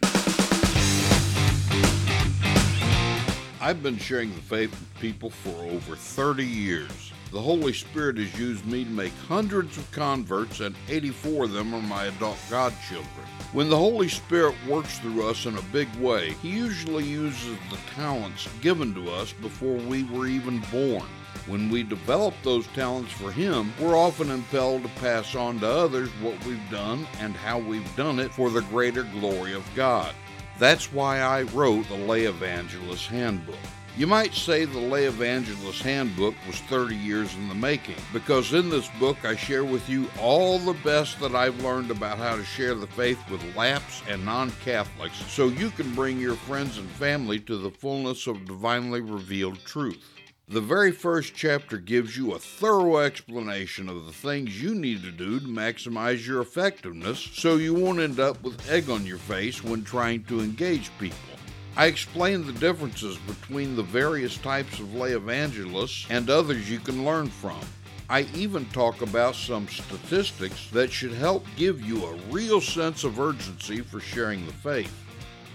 I've 3.58 3.82
been 3.82 3.96
sharing 3.96 4.34
the 4.34 4.42
faith 4.42 4.72
with 4.72 5.00
people 5.00 5.30
for 5.30 5.56
over 5.70 5.96
30 5.96 6.44
years. 6.44 7.12
The 7.32 7.40
Holy 7.40 7.72
Spirit 7.72 8.18
has 8.18 8.38
used 8.38 8.66
me 8.66 8.84
to 8.84 8.90
make 8.90 9.14
hundreds 9.26 9.78
of 9.78 9.90
converts, 9.90 10.60
and 10.60 10.76
84 10.90 11.44
of 11.44 11.52
them 11.52 11.74
are 11.74 11.80
my 11.80 12.04
adult 12.04 12.38
godchildren. 12.50 13.26
When 13.54 13.70
the 13.70 13.78
Holy 13.78 14.08
Spirit 14.08 14.54
works 14.68 14.98
through 14.98 15.26
us 15.26 15.46
in 15.46 15.56
a 15.56 15.62
big 15.72 15.88
way, 15.96 16.34
He 16.42 16.50
usually 16.50 17.04
uses 17.04 17.56
the 17.70 17.78
talents 17.94 18.50
given 18.60 18.94
to 18.96 19.10
us 19.10 19.32
before 19.32 19.76
we 19.76 20.04
were 20.04 20.26
even 20.26 20.60
born. 20.70 21.06
When 21.46 21.70
we 21.70 21.84
develop 21.84 22.34
those 22.42 22.66
talents 22.68 23.12
for 23.12 23.30
Him, 23.30 23.72
we're 23.80 23.96
often 23.96 24.30
impelled 24.30 24.82
to 24.82 24.88
pass 25.00 25.36
on 25.36 25.60
to 25.60 25.68
others 25.68 26.08
what 26.20 26.44
we've 26.44 26.70
done 26.70 27.06
and 27.20 27.36
how 27.36 27.60
we've 27.60 27.96
done 27.96 28.18
it 28.18 28.32
for 28.32 28.50
the 28.50 28.62
greater 28.62 29.04
glory 29.04 29.54
of 29.54 29.64
God. 29.76 30.12
That's 30.58 30.92
why 30.92 31.20
I 31.20 31.42
wrote 31.42 31.86
the 31.88 31.96
Lay 31.96 32.24
Evangelist 32.24 33.06
Handbook. 33.06 33.58
You 33.96 34.08
might 34.08 34.34
say 34.34 34.64
the 34.64 34.80
Lay 34.80 35.04
Evangelist 35.04 35.82
Handbook 35.82 36.34
was 36.46 36.58
30 36.62 36.96
years 36.96 37.34
in 37.36 37.48
the 37.48 37.54
making, 37.54 37.94
because 38.12 38.52
in 38.52 38.68
this 38.68 38.88
book 38.98 39.24
I 39.24 39.36
share 39.36 39.64
with 39.64 39.88
you 39.88 40.10
all 40.20 40.58
the 40.58 40.74
best 40.84 41.20
that 41.20 41.34
I've 41.34 41.62
learned 41.62 41.90
about 41.92 42.18
how 42.18 42.36
to 42.36 42.44
share 42.44 42.74
the 42.74 42.88
faith 42.88 43.18
with 43.30 43.56
lapsed 43.56 44.02
and 44.08 44.24
non 44.24 44.50
Catholics 44.64 45.24
so 45.28 45.46
you 45.46 45.70
can 45.70 45.94
bring 45.94 46.18
your 46.18 46.34
friends 46.34 46.76
and 46.76 46.88
family 46.90 47.38
to 47.40 47.56
the 47.56 47.70
fullness 47.70 48.26
of 48.26 48.46
divinely 48.46 49.00
revealed 49.00 49.64
truth. 49.64 50.15
The 50.48 50.60
very 50.60 50.92
first 50.92 51.34
chapter 51.34 51.76
gives 51.76 52.16
you 52.16 52.30
a 52.30 52.38
thorough 52.38 52.98
explanation 52.98 53.88
of 53.88 54.06
the 54.06 54.12
things 54.12 54.62
you 54.62 54.76
need 54.76 55.02
to 55.02 55.10
do 55.10 55.40
to 55.40 55.46
maximize 55.46 56.24
your 56.24 56.40
effectiveness 56.40 57.18
so 57.18 57.56
you 57.56 57.74
won't 57.74 57.98
end 57.98 58.20
up 58.20 58.40
with 58.44 58.70
egg 58.70 58.88
on 58.88 59.04
your 59.04 59.18
face 59.18 59.64
when 59.64 59.82
trying 59.82 60.22
to 60.26 60.38
engage 60.38 60.96
people. 61.00 61.18
I 61.76 61.86
explain 61.86 62.46
the 62.46 62.52
differences 62.52 63.18
between 63.26 63.74
the 63.74 63.82
various 63.82 64.36
types 64.38 64.78
of 64.78 64.94
lay 64.94 65.14
evangelists 65.14 66.06
and 66.10 66.30
others 66.30 66.70
you 66.70 66.78
can 66.78 67.04
learn 67.04 67.26
from. 67.26 67.58
I 68.08 68.28
even 68.32 68.66
talk 68.66 69.02
about 69.02 69.34
some 69.34 69.66
statistics 69.66 70.70
that 70.70 70.92
should 70.92 71.14
help 71.14 71.44
give 71.56 71.82
you 71.82 72.06
a 72.06 72.14
real 72.30 72.60
sense 72.60 73.02
of 73.02 73.18
urgency 73.18 73.80
for 73.80 73.98
sharing 73.98 74.46
the 74.46 74.52
faith. 74.52 74.94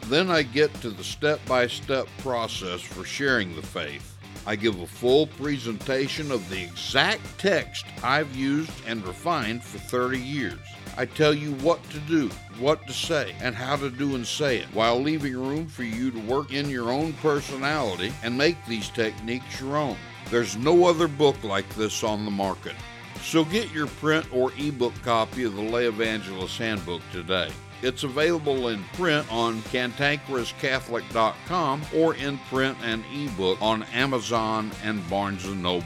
Then 0.07 0.29
I 0.29 0.43
get 0.43 0.73
to 0.81 0.89
the 0.89 1.05
step 1.05 1.39
by 1.45 1.67
step 1.67 2.09
process 2.17 2.81
for 2.81 3.05
sharing 3.05 3.55
the 3.55 3.61
faith. 3.61 4.10
I 4.45 4.55
give 4.55 4.79
a 4.79 4.87
full 4.87 5.27
presentation 5.27 6.31
of 6.31 6.49
the 6.49 6.63
exact 6.63 7.21
text 7.37 7.85
I've 8.03 8.35
used 8.35 8.71
and 8.87 9.05
refined 9.05 9.63
for 9.63 9.77
30 9.77 10.19
years. 10.19 10.59
I 10.97 11.05
tell 11.05 11.33
you 11.33 11.53
what 11.55 11.81
to 11.91 11.99
do, 11.99 12.29
what 12.59 12.85
to 12.87 12.93
say, 12.93 13.35
and 13.39 13.55
how 13.55 13.75
to 13.77 13.89
do 13.89 14.15
and 14.15 14.25
say 14.25 14.57
it, 14.57 14.65
while 14.73 14.99
leaving 14.99 15.33
room 15.33 15.67
for 15.67 15.83
you 15.83 16.11
to 16.11 16.19
work 16.19 16.51
in 16.51 16.69
your 16.69 16.91
own 16.91 17.13
personality 17.13 18.11
and 18.23 18.37
make 18.37 18.57
these 18.65 18.89
techniques 18.89 19.59
your 19.59 19.77
own. 19.77 19.95
There's 20.29 20.57
no 20.57 20.85
other 20.85 21.07
book 21.07 21.41
like 21.43 21.69
this 21.75 22.03
on 22.03 22.25
the 22.25 22.31
market. 22.31 22.75
So 23.21 23.45
get 23.45 23.71
your 23.71 23.87
print 23.87 24.25
or 24.33 24.51
ebook 24.57 24.93
copy 25.03 25.43
of 25.43 25.55
the 25.55 25.61
Lay 25.61 25.85
Evangelist 25.85 26.57
Handbook 26.57 27.01
today. 27.11 27.51
It's 27.83 28.03
available 28.03 28.67
in 28.67 28.83
print 28.93 29.25
on 29.31 29.61
cantankerouscatholic.com 29.63 31.81
or 31.95 32.13
in 32.15 32.37
print 32.37 32.77
and 32.83 33.03
ebook 33.13 33.59
on 33.61 33.83
Amazon 33.83 34.71
and 34.83 35.07
Barnes 35.09 35.45
& 35.45 35.55
Noble. 35.55 35.85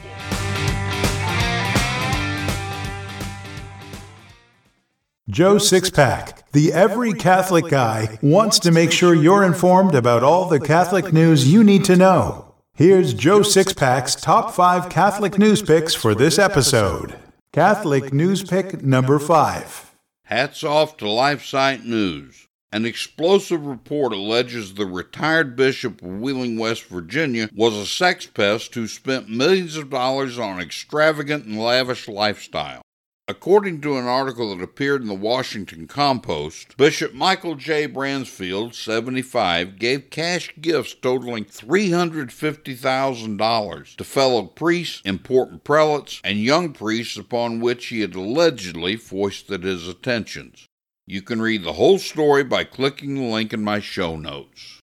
Joe 5.28 5.56
Sixpack, 5.56 6.44
the 6.52 6.72
every 6.72 7.12
Catholic 7.12 7.68
guy, 7.68 8.16
wants 8.22 8.60
to 8.60 8.70
make 8.70 8.92
sure 8.92 9.12
you're 9.12 9.42
informed 9.42 9.96
about 9.96 10.22
all 10.22 10.48
the 10.48 10.60
Catholic 10.60 11.12
news 11.12 11.52
you 11.52 11.64
need 11.64 11.84
to 11.86 11.96
know. 11.96 12.54
Here's 12.74 13.12
Joe 13.14 13.40
Sixpack's 13.40 14.14
top 14.14 14.54
five 14.54 14.88
Catholic 14.88 15.36
news 15.38 15.62
picks 15.62 15.94
for 15.94 16.14
this 16.14 16.38
episode. 16.38 17.18
Catholic 17.52 18.12
news 18.12 18.44
pick 18.44 18.82
number 18.82 19.18
five. 19.18 19.85
Hats 20.28 20.64
off 20.64 20.96
to 20.96 21.04
LifeSite 21.04 21.84
News. 21.84 22.48
An 22.72 22.84
explosive 22.84 23.64
report 23.64 24.12
alleges 24.12 24.74
the 24.74 24.84
retired 24.84 25.54
bishop 25.54 26.02
of 26.02 26.08
Wheeling, 26.08 26.58
West 26.58 26.82
Virginia, 26.86 27.48
was 27.54 27.76
a 27.76 27.86
sex 27.86 28.26
pest 28.26 28.74
who 28.74 28.88
spent 28.88 29.28
millions 29.28 29.76
of 29.76 29.88
dollars 29.88 30.36
on 30.36 30.58
extravagant 30.58 31.44
and 31.44 31.56
lavish 31.56 32.08
lifestyle. 32.08 32.82
According 33.28 33.80
to 33.80 33.96
an 33.96 34.04
article 34.04 34.54
that 34.54 34.62
appeared 34.62 35.02
in 35.02 35.08
the 35.08 35.14
Washington 35.14 35.88
Compost, 35.88 36.76
Bishop 36.76 37.12
Michael 37.12 37.56
J. 37.56 37.88
Bransfield, 37.88 38.72
75, 38.72 39.80
gave 39.80 40.10
cash 40.10 40.54
gifts 40.60 40.94
totaling 40.94 41.44
$350,000 41.44 43.96
to 43.96 44.04
fellow 44.04 44.44
priests, 44.44 45.02
important 45.04 45.64
prelates, 45.64 46.20
and 46.22 46.38
young 46.38 46.72
priests 46.72 47.16
upon 47.16 47.58
which 47.58 47.86
he 47.86 48.02
had 48.02 48.14
allegedly 48.14 48.96
foisted 48.96 49.64
his 49.64 49.88
attentions. 49.88 50.68
You 51.04 51.20
can 51.20 51.42
read 51.42 51.64
the 51.64 51.72
whole 51.72 51.98
story 51.98 52.44
by 52.44 52.62
clicking 52.62 53.16
the 53.16 53.22
link 53.22 53.52
in 53.52 53.64
my 53.64 53.80
show 53.80 54.14
notes. 54.14 54.78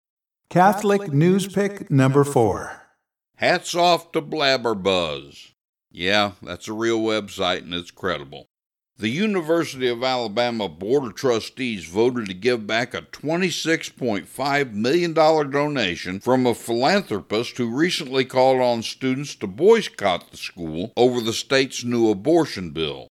Catholic 0.51 1.13
News 1.13 1.47
Pick 1.47 1.93
number 1.93 2.25
4. 2.25 2.89
Hats 3.37 3.77
off 3.77 4.11
to 4.13 4.21
Blabberbuzz. 4.21 5.52
Yeah, 5.93 6.33
that's 6.43 6.69
a 6.69 6.73
real 6.73 7.01
website 7.01 7.59
and 7.59 7.75
it's 7.75 7.91
credible. 7.91 8.49
The 8.97 9.09
University 9.09 9.89
of 9.89 10.05
Alabama 10.05 10.69
Board 10.69 11.05
of 11.05 11.15
Trustees 11.15 11.87
voted 11.87 12.27
to 12.27 12.35
give 12.35 12.67
back 12.67 12.95
a 12.95 13.03
$26.5 13.03 14.73
million 14.73 15.13
donation 15.13 16.21
from 16.21 16.47
a 16.47 16.55
philanthropist 16.55 17.57
who 17.57 17.75
recently 17.75 18.25
called 18.25 18.61
on 18.61 18.83
students 18.83 19.35
to 19.37 19.47
boycott 19.47 20.31
the 20.31 20.37
school 20.37 20.93
over 20.97 21.21
the 21.21 21.33
state's 21.33 21.83
new 21.85 22.11
abortion 22.11 22.71
bill. 22.71 23.09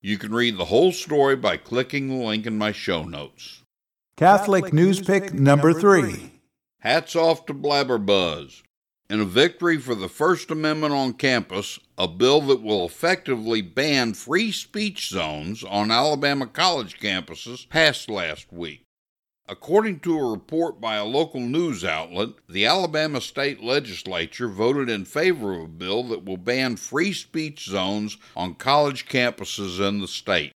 You 0.00 0.18
can 0.18 0.32
read 0.32 0.56
the 0.58 0.66
whole 0.66 0.92
story 0.92 1.36
by 1.36 1.56
clicking 1.56 2.08
the 2.08 2.24
link 2.24 2.46
in 2.46 2.56
my 2.56 2.72
show 2.72 3.02
notes. 3.04 3.62
Catholic 4.16 4.72
News 4.72 5.00
Pick 5.00 5.34
number 5.34 5.72
3. 5.72 6.30
Hats 6.80 7.16
off 7.16 7.46
to 7.46 7.54
Blabberbuzz. 7.54 8.62
In 9.14 9.20
a 9.20 9.24
victory 9.24 9.78
for 9.78 9.94
the 9.94 10.08
First 10.08 10.50
Amendment 10.50 10.92
on 10.92 11.12
campus, 11.12 11.78
a 11.96 12.08
bill 12.08 12.40
that 12.40 12.64
will 12.64 12.84
effectively 12.84 13.62
ban 13.62 14.12
free 14.12 14.50
speech 14.50 15.08
zones 15.08 15.62
on 15.62 15.92
Alabama 15.92 16.48
college 16.48 16.98
campuses 16.98 17.68
passed 17.68 18.10
last 18.10 18.52
week. 18.52 18.82
According 19.46 20.00
to 20.00 20.18
a 20.18 20.30
report 20.32 20.80
by 20.80 20.96
a 20.96 21.04
local 21.04 21.38
news 21.38 21.84
outlet, 21.84 22.30
the 22.48 22.66
Alabama 22.66 23.20
state 23.20 23.62
legislature 23.62 24.48
voted 24.48 24.90
in 24.90 25.04
favor 25.04 25.54
of 25.54 25.62
a 25.62 25.68
bill 25.68 26.02
that 26.08 26.24
will 26.24 26.36
ban 26.36 26.74
free 26.74 27.12
speech 27.12 27.66
zones 27.66 28.16
on 28.34 28.56
college 28.56 29.06
campuses 29.06 29.78
in 29.78 30.00
the 30.00 30.08
state. 30.08 30.50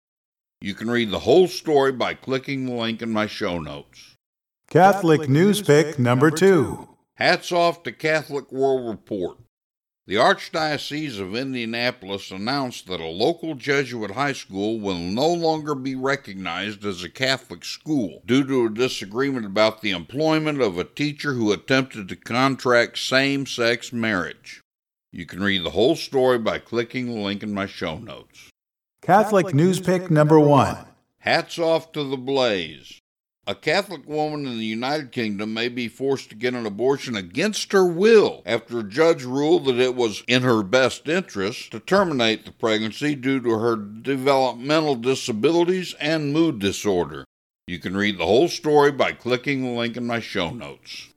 You 0.62 0.72
can 0.72 0.88
read 0.88 1.10
the 1.10 1.18
whole 1.18 1.48
story 1.48 1.92
by 1.92 2.14
clicking 2.14 2.64
the 2.64 2.72
link 2.72 3.02
in 3.02 3.10
my 3.10 3.26
show 3.26 3.58
notes. 3.58 4.16
Catholic 4.70 5.28
News 5.28 5.60
Pick 5.60 5.98
number 5.98 6.30
2. 6.30 6.95
Hats 7.16 7.50
off 7.50 7.82
to 7.82 7.92
Catholic 7.92 8.52
World 8.52 8.90
Report. 8.90 9.38
The 10.06 10.16
Archdiocese 10.16 11.18
of 11.18 11.34
Indianapolis 11.34 12.30
announced 12.30 12.86
that 12.86 13.00
a 13.00 13.06
local 13.06 13.54
Jesuit 13.54 14.10
high 14.10 14.34
school 14.34 14.78
will 14.78 14.98
no 14.98 15.26
longer 15.26 15.74
be 15.74 15.94
recognized 15.94 16.84
as 16.84 17.02
a 17.02 17.08
Catholic 17.08 17.64
school 17.64 18.22
due 18.26 18.44
to 18.44 18.66
a 18.66 18.70
disagreement 18.70 19.46
about 19.46 19.80
the 19.80 19.92
employment 19.92 20.60
of 20.60 20.76
a 20.76 20.84
teacher 20.84 21.32
who 21.32 21.52
attempted 21.52 22.10
to 22.10 22.16
contract 22.16 22.98
same 22.98 23.46
sex 23.46 23.94
marriage. 23.94 24.60
You 25.10 25.24
can 25.24 25.42
read 25.42 25.64
the 25.64 25.70
whole 25.70 25.96
story 25.96 26.38
by 26.38 26.58
clicking 26.58 27.06
the 27.06 27.20
link 27.20 27.42
in 27.42 27.54
my 27.54 27.64
show 27.64 27.96
notes. 27.96 28.50
Catholic, 29.00 29.46
Catholic 29.46 29.54
News 29.54 29.80
Pick 29.80 30.10
number 30.10 30.38
one. 30.38 30.76
Hats 31.20 31.58
off 31.58 31.92
to 31.92 32.04
the 32.04 32.18
Blaze. 32.18 33.00
A 33.48 33.54
Catholic 33.54 34.08
woman 34.08 34.44
in 34.44 34.58
the 34.58 34.64
United 34.64 35.12
Kingdom 35.12 35.54
may 35.54 35.68
be 35.68 35.86
forced 35.86 36.30
to 36.30 36.34
get 36.34 36.54
an 36.54 36.66
abortion 36.66 37.14
against 37.14 37.70
her 37.70 37.86
will 37.86 38.42
after 38.44 38.80
a 38.80 38.82
judge 38.82 39.22
ruled 39.22 39.66
that 39.66 39.78
it 39.78 39.94
was 39.94 40.24
in 40.26 40.42
her 40.42 40.64
best 40.64 41.08
interest 41.08 41.70
to 41.70 41.78
terminate 41.78 42.44
the 42.44 42.50
pregnancy 42.50 43.14
due 43.14 43.40
to 43.40 43.50
her 43.50 43.76
developmental 43.76 44.96
disabilities 44.96 45.94
and 46.00 46.32
mood 46.32 46.58
disorder. 46.58 47.24
You 47.68 47.78
can 47.78 47.96
read 47.96 48.18
the 48.18 48.26
whole 48.26 48.48
story 48.48 48.90
by 48.90 49.12
clicking 49.12 49.62
the 49.62 49.70
link 49.70 49.96
in 49.96 50.08
my 50.08 50.18
show 50.18 50.50
notes. 50.50 51.10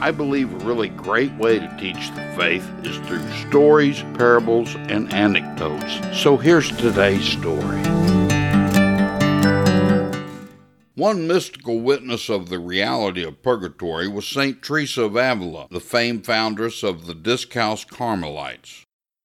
I 0.00 0.10
believe 0.10 0.52
a 0.52 0.64
really 0.64 0.88
great 0.88 1.32
way 1.34 1.60
to 1.60 1.76
teach 1.78 2.10
the 2.16 2.32
faith 2.36 2.68
is 2.82 2.96
through 3.06 3.30
stories, 3.48 4.02
parables, 4.14 4.74
and 4.74 5.12
anecdotes. 5.12 6.20
So 6.20 6.36
here's 6.36 6.76
today's 6.76 7.24
story. 7.24 8.21
One 11.02 11.26
mystical 11.26 11.80
witness 11.80 12.30
of 12.30 12.48
the 12.48 12.60
reality 12.60 13.24
of 13.24 13.42
purgatory 13.42 14.06
was 14.06 14.24
St. 14.24 14.62
Teresa 14.62 15.02
of 15.02 15.16
Avila, 15.16 15.66
the 15.68 15.80
famed 15.80 16.24
foundress 16.24 16.84
of 16.84 17.06
the 17.06 17.14
Discalced 17.14 17.90
Carmelites. 17.90 18.84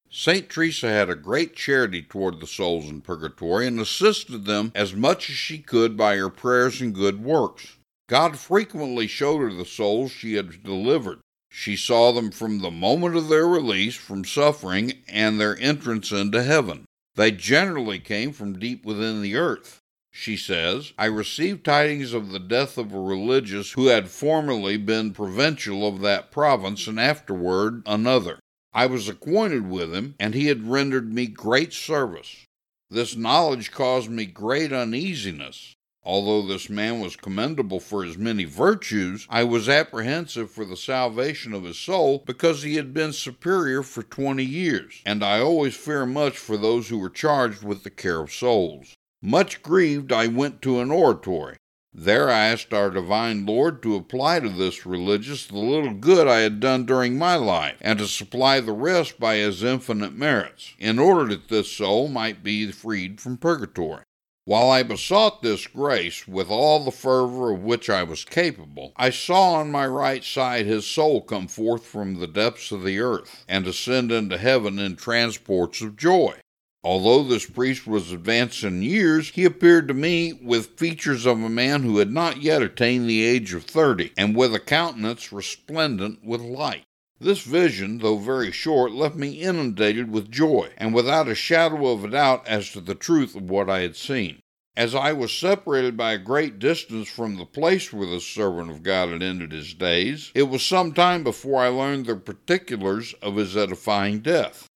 St. 0.10 0.50
Teresa 0.50 0.90
had 0.90 1.08
a 1.08 1.14
great 1.14 1.56
charity 1.56 2.02
toward 2.02 2.40
the 2.40 2.48
souls 2.48 2.90
in 2.90 3.02
purgatory 3.02 3.68
and 3.68 3.80
assisted 3.80 4.46
them 4.46 4.72
as 4.74 4.96
much 4.96 5.30
as 5.30 5.36
she 5.36 5.60
could 5.60 5.96
by 5.96 6.16
her 6.16 6.32
prayers 6.32 6.82
and 6.82 6.96
good 6.96 7.24
works. 7.24 7.78
God 8.10 8.40
frequently 8.40 9.06
showed 9.06 9.42
her 9.42 9.54
the 9.54 9.64
souls 9.64 10.12
she 10.12 10.34
had 10.34 10.64
delivered. 10.64 11.20
She 11.52 11.76
saw 11.76 12.12
them 12.12 12.32
from 12.32 12.62
the 12.62 12.72
moment 12.72 13.16
of 13.16 13.30
their 13.30 13.48
release 13.48 13.96
from 13.96 14.26
suffering 14.26 14.94
and 15.08 15.40
their 15.40 15.56
entrance 15.60 16.12
into 16.12 16.42
heaven. 16.42 16.86
They 17.14 17.30
generally 17.30 18.00
came 18.00 18.34
from 18.34 18.58
deep 18.58 18.84
within 18.84 19.22
the 19.22 19.36
earth. 19.36 19.80
She 20.20 20.36
says, 20.36 20.94
I 20.98 21.06
received 21.06 21.64
tidings 21.64 22.12
of 22.12 22.32
the 22.32 22.40
death 22.40 22.80
of 22.80 22.92
a 22.92 23.00
religious 23.00 23.74
who 23.74 23.86
had 23.86 24.10
formerly 24.10 24.76
been 24.76 25.14
provincial 25.14 25.88
of 25.88 26.02
that 26.02 26.32
province 26.32 26.88
and 26.88 27.00
afterward 27.00 27.84
another. 27.86 28.40
I 28.74 28.88
was 28.88 29.08
acquainted 29.08 29.70
with 29.70 29.94
him, 29.94 30.16
and 30.20 30.34
he 30.34 30.48
had 30.48 30.68
rendered 30.68 31.14
me 31.14 31.28
great 31.28 31.72
service. 31.72 32.48
This 32.90 33.16
knowledge 33.16 33.72
caused 33.72 34.10
me 34.10 34.26
great 34.26 34.74
uneasiness. 34.74 35.76
Although 36.02 36.48
this 36.48 36.68
man 36.68 37.00
was 37.00 37.16
commendable 37.16 37.80
for 37.80 38.04
his 38.04 38.18
many 38.18 38.44
virtues, 38.44 39.28
I 39.30 39.44
was 39.44 39.70
apprehensive 39.70 40.50
for 40.50 40.66
the 40.66 40.78
salvation 40.78 41.54
of 41.54 41.64
his 41.64 41.78
soul 41.78 42.24
because 42.26 42.64
he 42.64 42.76
had 42.78 42.92
been 42.92 43.14
superior 43.14 43.84
for 43.84 44.02
twenty 44.02 44.46
years, 44.46 45.00
and 45.06 45.24
I 45.24 45.42
always 45.42 45.78
fear 45.78 46.08
much 46.08 46.40
for 46.40 46.58
those 46.58 46.90
who 46.90 47.04
are 47.04 47.10
charged 47.10 47.62
with 47.62 47.84
the 47.84 47.92
care 47.92 48.22
of 48.22 48.34
souls. 48.34 48.97
Much 49.22 49.64
grieved, 49.64 50.12
I 50.12 50.28
went 50.28 50.62
to 50.62 50.80
an 50.80 50.92
oratory. 50.92 51.58
There 51.94 52.30
I 52.30 52.50
asked 52.50 52.74
our 52.74 52.92
divine 52.92 53.46
Lord 53.46 53.82
to 53.82 53.96
apply 53.96 54.42
to 54.42 54.50
this 54.50 54.86
religious 54.86 55.48
the 55.48 55.58
little 55.58 55.96
good 55.96 56.28
I 56.28 56.42
had 56.42 56.60
done 56.60 56.86
during 56.86 57.18
my 57.18 57.34
life, 57.36 57.78
and 57.82 57.98
to 57.98 58.08
supply 58.08 58.60
the 58.60 58.74
rest 58.74 59.20
by 59.20 59.38
his 59.38 59.64
infinite 59.64 60.14
merits, 60.14 60.76
in 60.78 61.00
order 61.00 61.26
that 61.30 61.48
this 61.48 61.72
soul 61.72 62.08
might 62.08 62.44
be 62.44 62.72
freed 62.72 63.20
from 63.20 63.38
purgatory. 63.38 64.04
While 64.46 64.70
I 64.70 64.84
besought 64.84 65.42
this 65.42 65.66
grace 65.66 66.28
with 66.28 66.50
all 66.50 66.86
the 66.86 66.92
fervor 66.92 67.52
of 67.52 67.64
which 67.64 67.90
I 67.90 68.04
was 68.04 68.24
capable, 68.24 68.94
I 68.96 69.10
saw 69.10 69.56
on 69.56 69.72
my 69.72 69.88
right 69.88 70.24
side 70.24 70.68
his 70.68 70.86
soul 70.86 71.22
come 71.22 71.48
forth 71.48 71.86
from 71.86 72.20
the 72.20 72.28
depths 72.28 72.72
of 72.72 72.84
the 72.84 73.00
earth, 73.00 73.44
and 73.48 73.66
ascend 73.66 74.12
into 74.12 74.38
heaven 74.38 74.78
in 74.78 74.96
transports 74.96 75.82
of 75.82 75.98
joy. 75.98 76.36
Although 76.84 77.24
this 77.24 77.46
priest 77.46 77.88
was 77.88 78.12
advanced 78.12 78.64
in 78.64 78.82
years, 78.82 79.30
he 79.30 79.44
appeared 79.46 79.88
to 79.88 79.94
me 79.94 80.34
with 80.34 80.78
features 80.78 81.26
of 81.26 81.42
a 81.42 81.50
man 81.50 81.84
who 81.84 81.98
had 81.98 82.12
not 82.12 82.42
yet 82.42 82.62
attained 82.62 83.10
the 83.10 83.24
age 83.24 83.54
of 83.54 83.64
thirty, 83.64 84.12
and 84.16 84.36
with 84.36 84.54
a 84.54 84.60
countenance 84.60 85.34
resplendent 85.34 86.24
with 86.24 86.42
light. 86.42 86.84
This 87.20 87.42
vision, 87.42 87.98
though 87.98 88.18
very 88.18 88.52
short, 88.52 88.92
left 88.92 89.16
me 89.16 89.42
inundated 89.42 90.12
with 90.12 90.32
joy, 90.32 90.70
and 90.78 90.94
without 90.94 91.28
a 91.28 91.34
shadow 91.34 91.88
of 91.88 92.04
a 92.04 92.10
doubt 92.10 92.48
as 92.48 92.72
to 92.72 92.80
the 92.80 92.96
truth 92.96 93.36
of 93.36 93.50
what 93.50 93.70
I 93.70 93.80
had 93.80 93.96
seen. 93.96 94.40
As 94.76 94.94
I 94.94 95.14
was 95.14 95.34
separated 95.34 95.98
by 95.98 96.14
a 96.14 96.20
great 96.20 96.60
distance 96.60 97.10
from 97.10 97.38
the 97.38 97.46
place 97.46 97.92
where 97.92 98.06
the 98.06 98.22
servant 98.22 98.70
of 98.70 98.84
God 98.84 99.10
had 99.10 99.24
ended 99.24 99.52
his 99.52 99.74
days, 99.74 100.32
it 100.36 100.44
was 100.44 100.62
some 100.62 100.94
time 100.94 101.24
before 101.24 101.64
I 101.64 101.70
learned 101.70 102.06
the 102.06 102.16
particulars 102.16 103.16
of 103.20 103.38
his 103.38 103.58
edifying 103.58 104.20
death. 104.20 104.67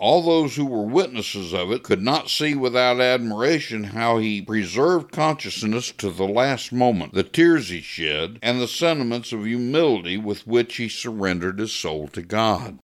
All 0.00 0.22
those 0.22 0.54
who 0.54 0.64
were 0.64 0.86
witnesses 0.86 1.52
of 1.52 1.72
it 1.72 1.82
could 1.82 2.00
not 2.00 2.30
see 2.30 2.54
without 2.54 3.00
admiration 3.00 3.82
how 3.82 4.18
he 4.18 4.40
preserved 4.40 5.10
consciousness 5.10 5.90
to 5.98 6.10
the 6.10 6.28
last 6.28 6.70
moment, 6.72 7.14
the 7.14 7.24
tears 7.24 7.70
he 7.70 7.80
shed, 7.80 8.38
and 8.40 8.60
the 8.60 8.68
sentiments 8.68 9.32
of 9.32 9.44
humility 9.44 10.16
with 10.16 10.46
which 10.46 10.76
he 10.76 10.88
surrendered 10.88 11.58
his 11.58 11.72
soul 11.72 12.06
to 12.08 12.22
God. 12.22 12.78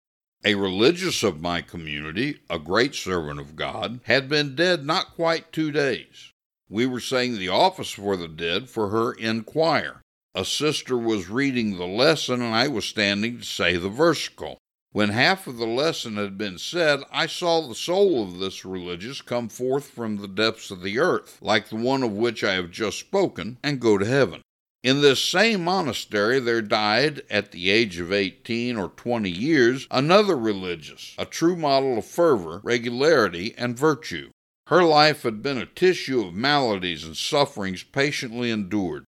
A 0.43 0.55
religious 0.55 1.21
of 1.21 1.39
my 1.39 1.61
community, 1.61 2.39
a 2.49 2.57
great 2.57 2.95
servant 2.95 3.39
of 3.39 3.55
God, 3.55 3.99
had 4.05 4.27
been 4.27 4.55
dead 4.55 4.83
not 4.83 5.13
quite 5.13 5.53
two 5.53 5.71
days. 5.71 6.31
We 6.67 6.87
were 6.87 6.99
saying 6.99 7.37
the 7.37 7.49
office 7.49 7.91
for 7.91 8.17
the 8.17 8.27
dead 8.27 8.71
for 8.71 8.89
her 8.89 9.13
in 9.13 9.43
choir. 9.43 10.01
A 10.33 10.43
sister 10.43 10.97
was 10.97 11.29
reading 11.29 11.77
the 11.77 11.85
lesson, 11.85 12.41
and 12.41 12.55
I 12.55 12.69
was 12.69 12.85
standing 12.85 13.37
to 13.37 13.45
say 13.45 13.77
the 13.77 13.91
versicle. 13.91 14.57
When 14.93 15.09
half 15.09 15.47
of 15.47 15.57
the 15.57 15.65
lesson 15.65 16.17
had 16.17 16.37
been 16.37 16.59
said, 16.59 17.01
I 17.11 17.25
saw 17.25 17.67
the 17.67 17.73
soul 17.73 18.21
of 18.21 18.37
this 18.37 18.63
religious 18.63 19.23
come 19.23 19.49
forth 19.49 19.89
from 19.89 20.17
the 20.17 20.27
depths 20.27 20.69
of 20.69 20.83
the 20.83 20.99
earth, 20.99 21.39
like 21.41 21.69
the 21.69 21.77
one 21.77 22.03
of 22.03 22.11
which 22.11 22.43
I 22.43 22.53
have 22.53 22.69
just 22.69 22.99
spoken, 22.99 23.57
and 23.63 23.79
go 23.79 23.97
to 23.97 24.05
heaven. 24.05 24.41
In 24.83 25.01
this 25.01 25.19
same 25.23 25.63
monastery 25.63 26.39
there 26.39 26.61
died, 26.61 27.23
at 27.27 27.51
the 27.51 27.71
age 27.71 27.97
of 27.97 28.13
eighteen 28.13 28.77
or 28.77 28.89
twenty 28.89 29.31
years, 29.31 29.87
another 29.89 30.37
religious, 30.37 31.15
a 31.17 31.25
true 31.25 31.55
model 31.55 31.97
of 31.97 32.05
fervor, 32.05 32.61
regularity, 32.63 33.55
and 33.57 33.75
virtue. 33.75 34.29
Her 34.67 34.83
life 34.83 35.23
had 35.23 35.41
been 35.41 35.57
a 35.57 35.65
tissue 35.65 36.21
of 36.21 36.35
maladies 36.35 37.03
and 37.03 37.17
sufferings 37.17 37.81
patiently 37.81 38.51
endured. 38.51 39.05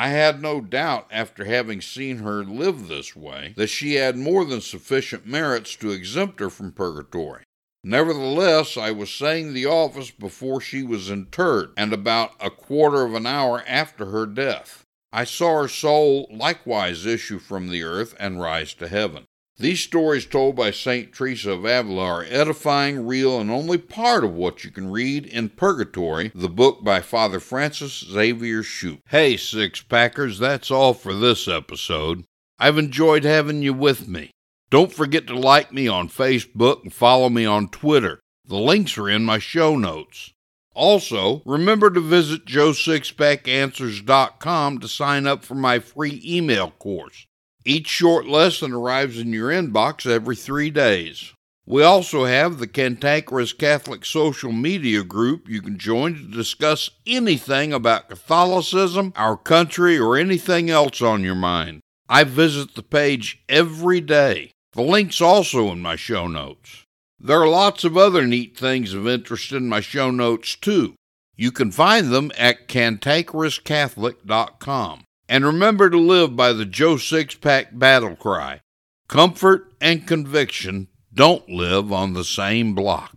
I 0.00 0.10
had 0.10 0.40
no 0.40 0.60
doubt, 0.60 1.08
after 1.10 1.44
having 1.44 1.80
seen 1.80 2.18
her 2.18 2.44
live 2.44 2.86
this 2.86 3.16
way, 3.16 3.52
that 3.56 3.66
she 3.66 3.94
had 3.94 4.16
more 4.16 4.44
than 4.44 4.60
sufficient 4.60 5.26
merits 5.26 5.74
to 5.76 5.90
exempt 5.90 6.38
her 6.38 6.50
from 6.50 6.70
purgatory. 6.70 7.42
Nevertheless, 7.82 8.76
I 8.76 8.92
was 8.92 9.10
saying 9.10 9.52
the 9.52 9.66
office 9.66 10.12
before 10.12 10.60
she 10.60 10.84
was 10.84 11.10
interred, 11.10 11.70
and 11.76 11.92
about 11.92 12.32
a 12.38 12.50
quarter 12.50 13.02
of 13.02 13.14
an 13.14 13.26
hour 13.26 13.64
after 13.66 14.06
her 14.06 14.26
death. 14.26 14.84
I 15.12 15.24
saw 15.24 15.62
her 15.62 15.68
soul 15.68 16.28
likewise 16.30 17.04
issue 17.04 17.38
from 17.38 17.68
the 17.68 17.82
earth 17.82 18.14
and 18.20 18.40
rise 18.40 18.74
to 18.74 18.88
heaven. 18.88 19.24
These 19.60 19.80
stories 19.80 20.24
told 20.24 20.54
by 20.54 20.70
St. 20.70 21.12
Teresa 21.12 21.50
of 21.50 21.64
Avila 21.64 22.04
are 22.04 22.24
edifying, 22.28 23.04
real, 23.04 23.40
and 23.40 23.50
only 23.50 23.76
part 23.76 24.22
of 24.22 24.32
what 24.32 24.62
you 24.62 24.70
can 24.70 24.88
read 24.88 25.26
in 25.26 25.48
Purgatory, 25.48 26.30
the 26.32 26.48
book 26.48 26.84
by 26.84 27.00
Father 27.00 27.40
Francis 27.40 28.04
Xavier 28.08 28.62
Schouppe. 28.62 29.00
Hey, 29.08 29.36
Six 29.36 29.82
Packers, 29.82 30.38
that's 30.38 30.70
all 30.70 30.94
for 30.94 31.12
this 31.12 31.48
episode. 31.48 32.22
I've 32.60 32.78
enjoyed 32.78 33.24
having 33.24 33.62
you 33.62 33.74
with 33.74 34.06
me. 34.06 34.30
Don't 34.70 34.92
forget 34.92 35.26
to 35.26 35.36
like 35.36 35.72
me 35.72 35.88
on 35.88 36.08
Facebook 36.08 36.84
and 36.84 36.92
follow 36.92 37.28
me 37.28 37.44
on 37.44 37.68
Twitter. 37.68 38.20
The 38.46 38.58
links 38.58 38.96
are 38.96 39.08
in 39.08 39.24
my 39.24 39.40
show 39.40 39.76
notes. 39.76 40.30
Also, 40.72 41.42
remember 41.44 41.90
to 41.90 42.00
visit 42.00 42.46
joesixpackanswers.com 42.46 44.78
to 44.78 44.86
sign 44.86 45.26
up 45.26 45.44
for 45.44 45.56
my 45.56 45.80
free 45.80 46.22
email 46.24 46.70
course. 46.70 47.26
Each 47.68 47.86
short 47.86 48.26
lesson 48.26 48.72
arrives 48.72 49.18
in 49.18 49.32
your 49.34 49.50
inbox 49.50 50.10
every 50.10 50.36
three 50.36 50.70
days. 50.70 51.34
We 51.66 51.82
also 51.82 52.24
have 52.24 52.56
the 52.56 52.66
Cantankerous 52.66 53.52
Catholic 53.52 54.06
social 54.06 54.52
media 54.52 55.04
group 55.04 55.50
you 55.50 55.60
can 55.60 55.76
join 55.76 56.14
to 56.14 56.22
discuss 56.22 56.88
anything 57.06 57.74
about 57.74 58.08
Catholicism, 58.08 59.12
our 59.16 59.36
country, 59.36 59.98
or 59.98 60.16
anything 60.16 60.70
else 60.70 61.02
on 61.02 61.22
your 61.22 61.34
mind. 61.34 61.80
I 62.08 62.24
visit 62.24 62.74
the 62.74 62.82
page 62.82 63.42
every 63.50 64.00
day. 64.00 64.52
The 64.72 64.80
link's 64.80 65.20
also 65.20 65.70
in 65.70 65.82
my 65.82 65.96
show 65.96 66.26
notes. 66.26 66.84
There 67.20 67.42
are 67.42 67.48
lots 67.48 67.84
of 67.84 67.98
other 67.98 68.26
neat 68.26 68.56
things 68.56 68.94
of 68.94 69.06
interest 69.06 69.52
in 69.52 69.68
my 69.68 69.80
show 69.80 70.10
notes, 70.10 70.56
too. 70.56 70.94
You 71.36 71.52
can 71.52 71.70
find 71.70 72.08
them 72.08 72.32
at 72.38 72.66
cantankerouscatholic.com. 72.66 75.04
And 75.28 75.44
remember 75.44 75.90
to 75.90 75.98
live 75.98 76.36
by 76.36 76.54
the 76.54 76.64
Joe 76.64 76.94
Sixpack 76.94 77.78
battle 77.78 78.16
cry 78.16 78.62
Comfort 79.08 79.72
and 79.80 80.06
conviction 80.06 80.88
don't 81.12 81.48
live 81.48 81.92
on 81.92 82.12
the 82.12 82.24
same 82.24 82.74
block. 82.74 83.14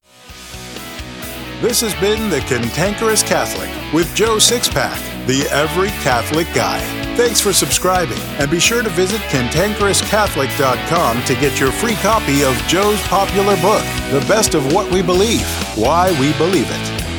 This 1.62 1.82
has 1.82 1.94
been 1.96 2.30
The 2.30 2.40
Cantankerous 2.40 3.24
Catholic 3.24 3.70
with 3.94 4.14
Joe 4.16 4.38
Sixpack, 4.38 5.28
the 5.28 5.48
Every 5.52 5.90
Catholic 6.02 6.48
Guy. 6.56 6.80
Thanks 7.16 7.40
for 7.40 7.54
subscribing, 7.54 8.18
and 8.40 8.50
be 8.50 8.60
sure 8.60 8.82
to 8.82 8.90
visit 8.90 9.22
cantankerouscatholic.com 9.22 11.24
to 11.24 11.34
get 11.36 11.60
your 11.60 11.72
free 11.72 11.96
copy 11.96 12.44
of 12.44 12.56
Joe's 12.68 13.02
popular 13.04 13.56
book, 13.58 13.84
The 14.12 14.26
Best 14.28 14.56
of 14.56 14.74
What 14.74 14.92
We 14.92 15.02
Believe 15.02 15.46
Why 15.78 16.12
We 16.20 16.34
Believe 16.34 16.68
It. 16.70 17.11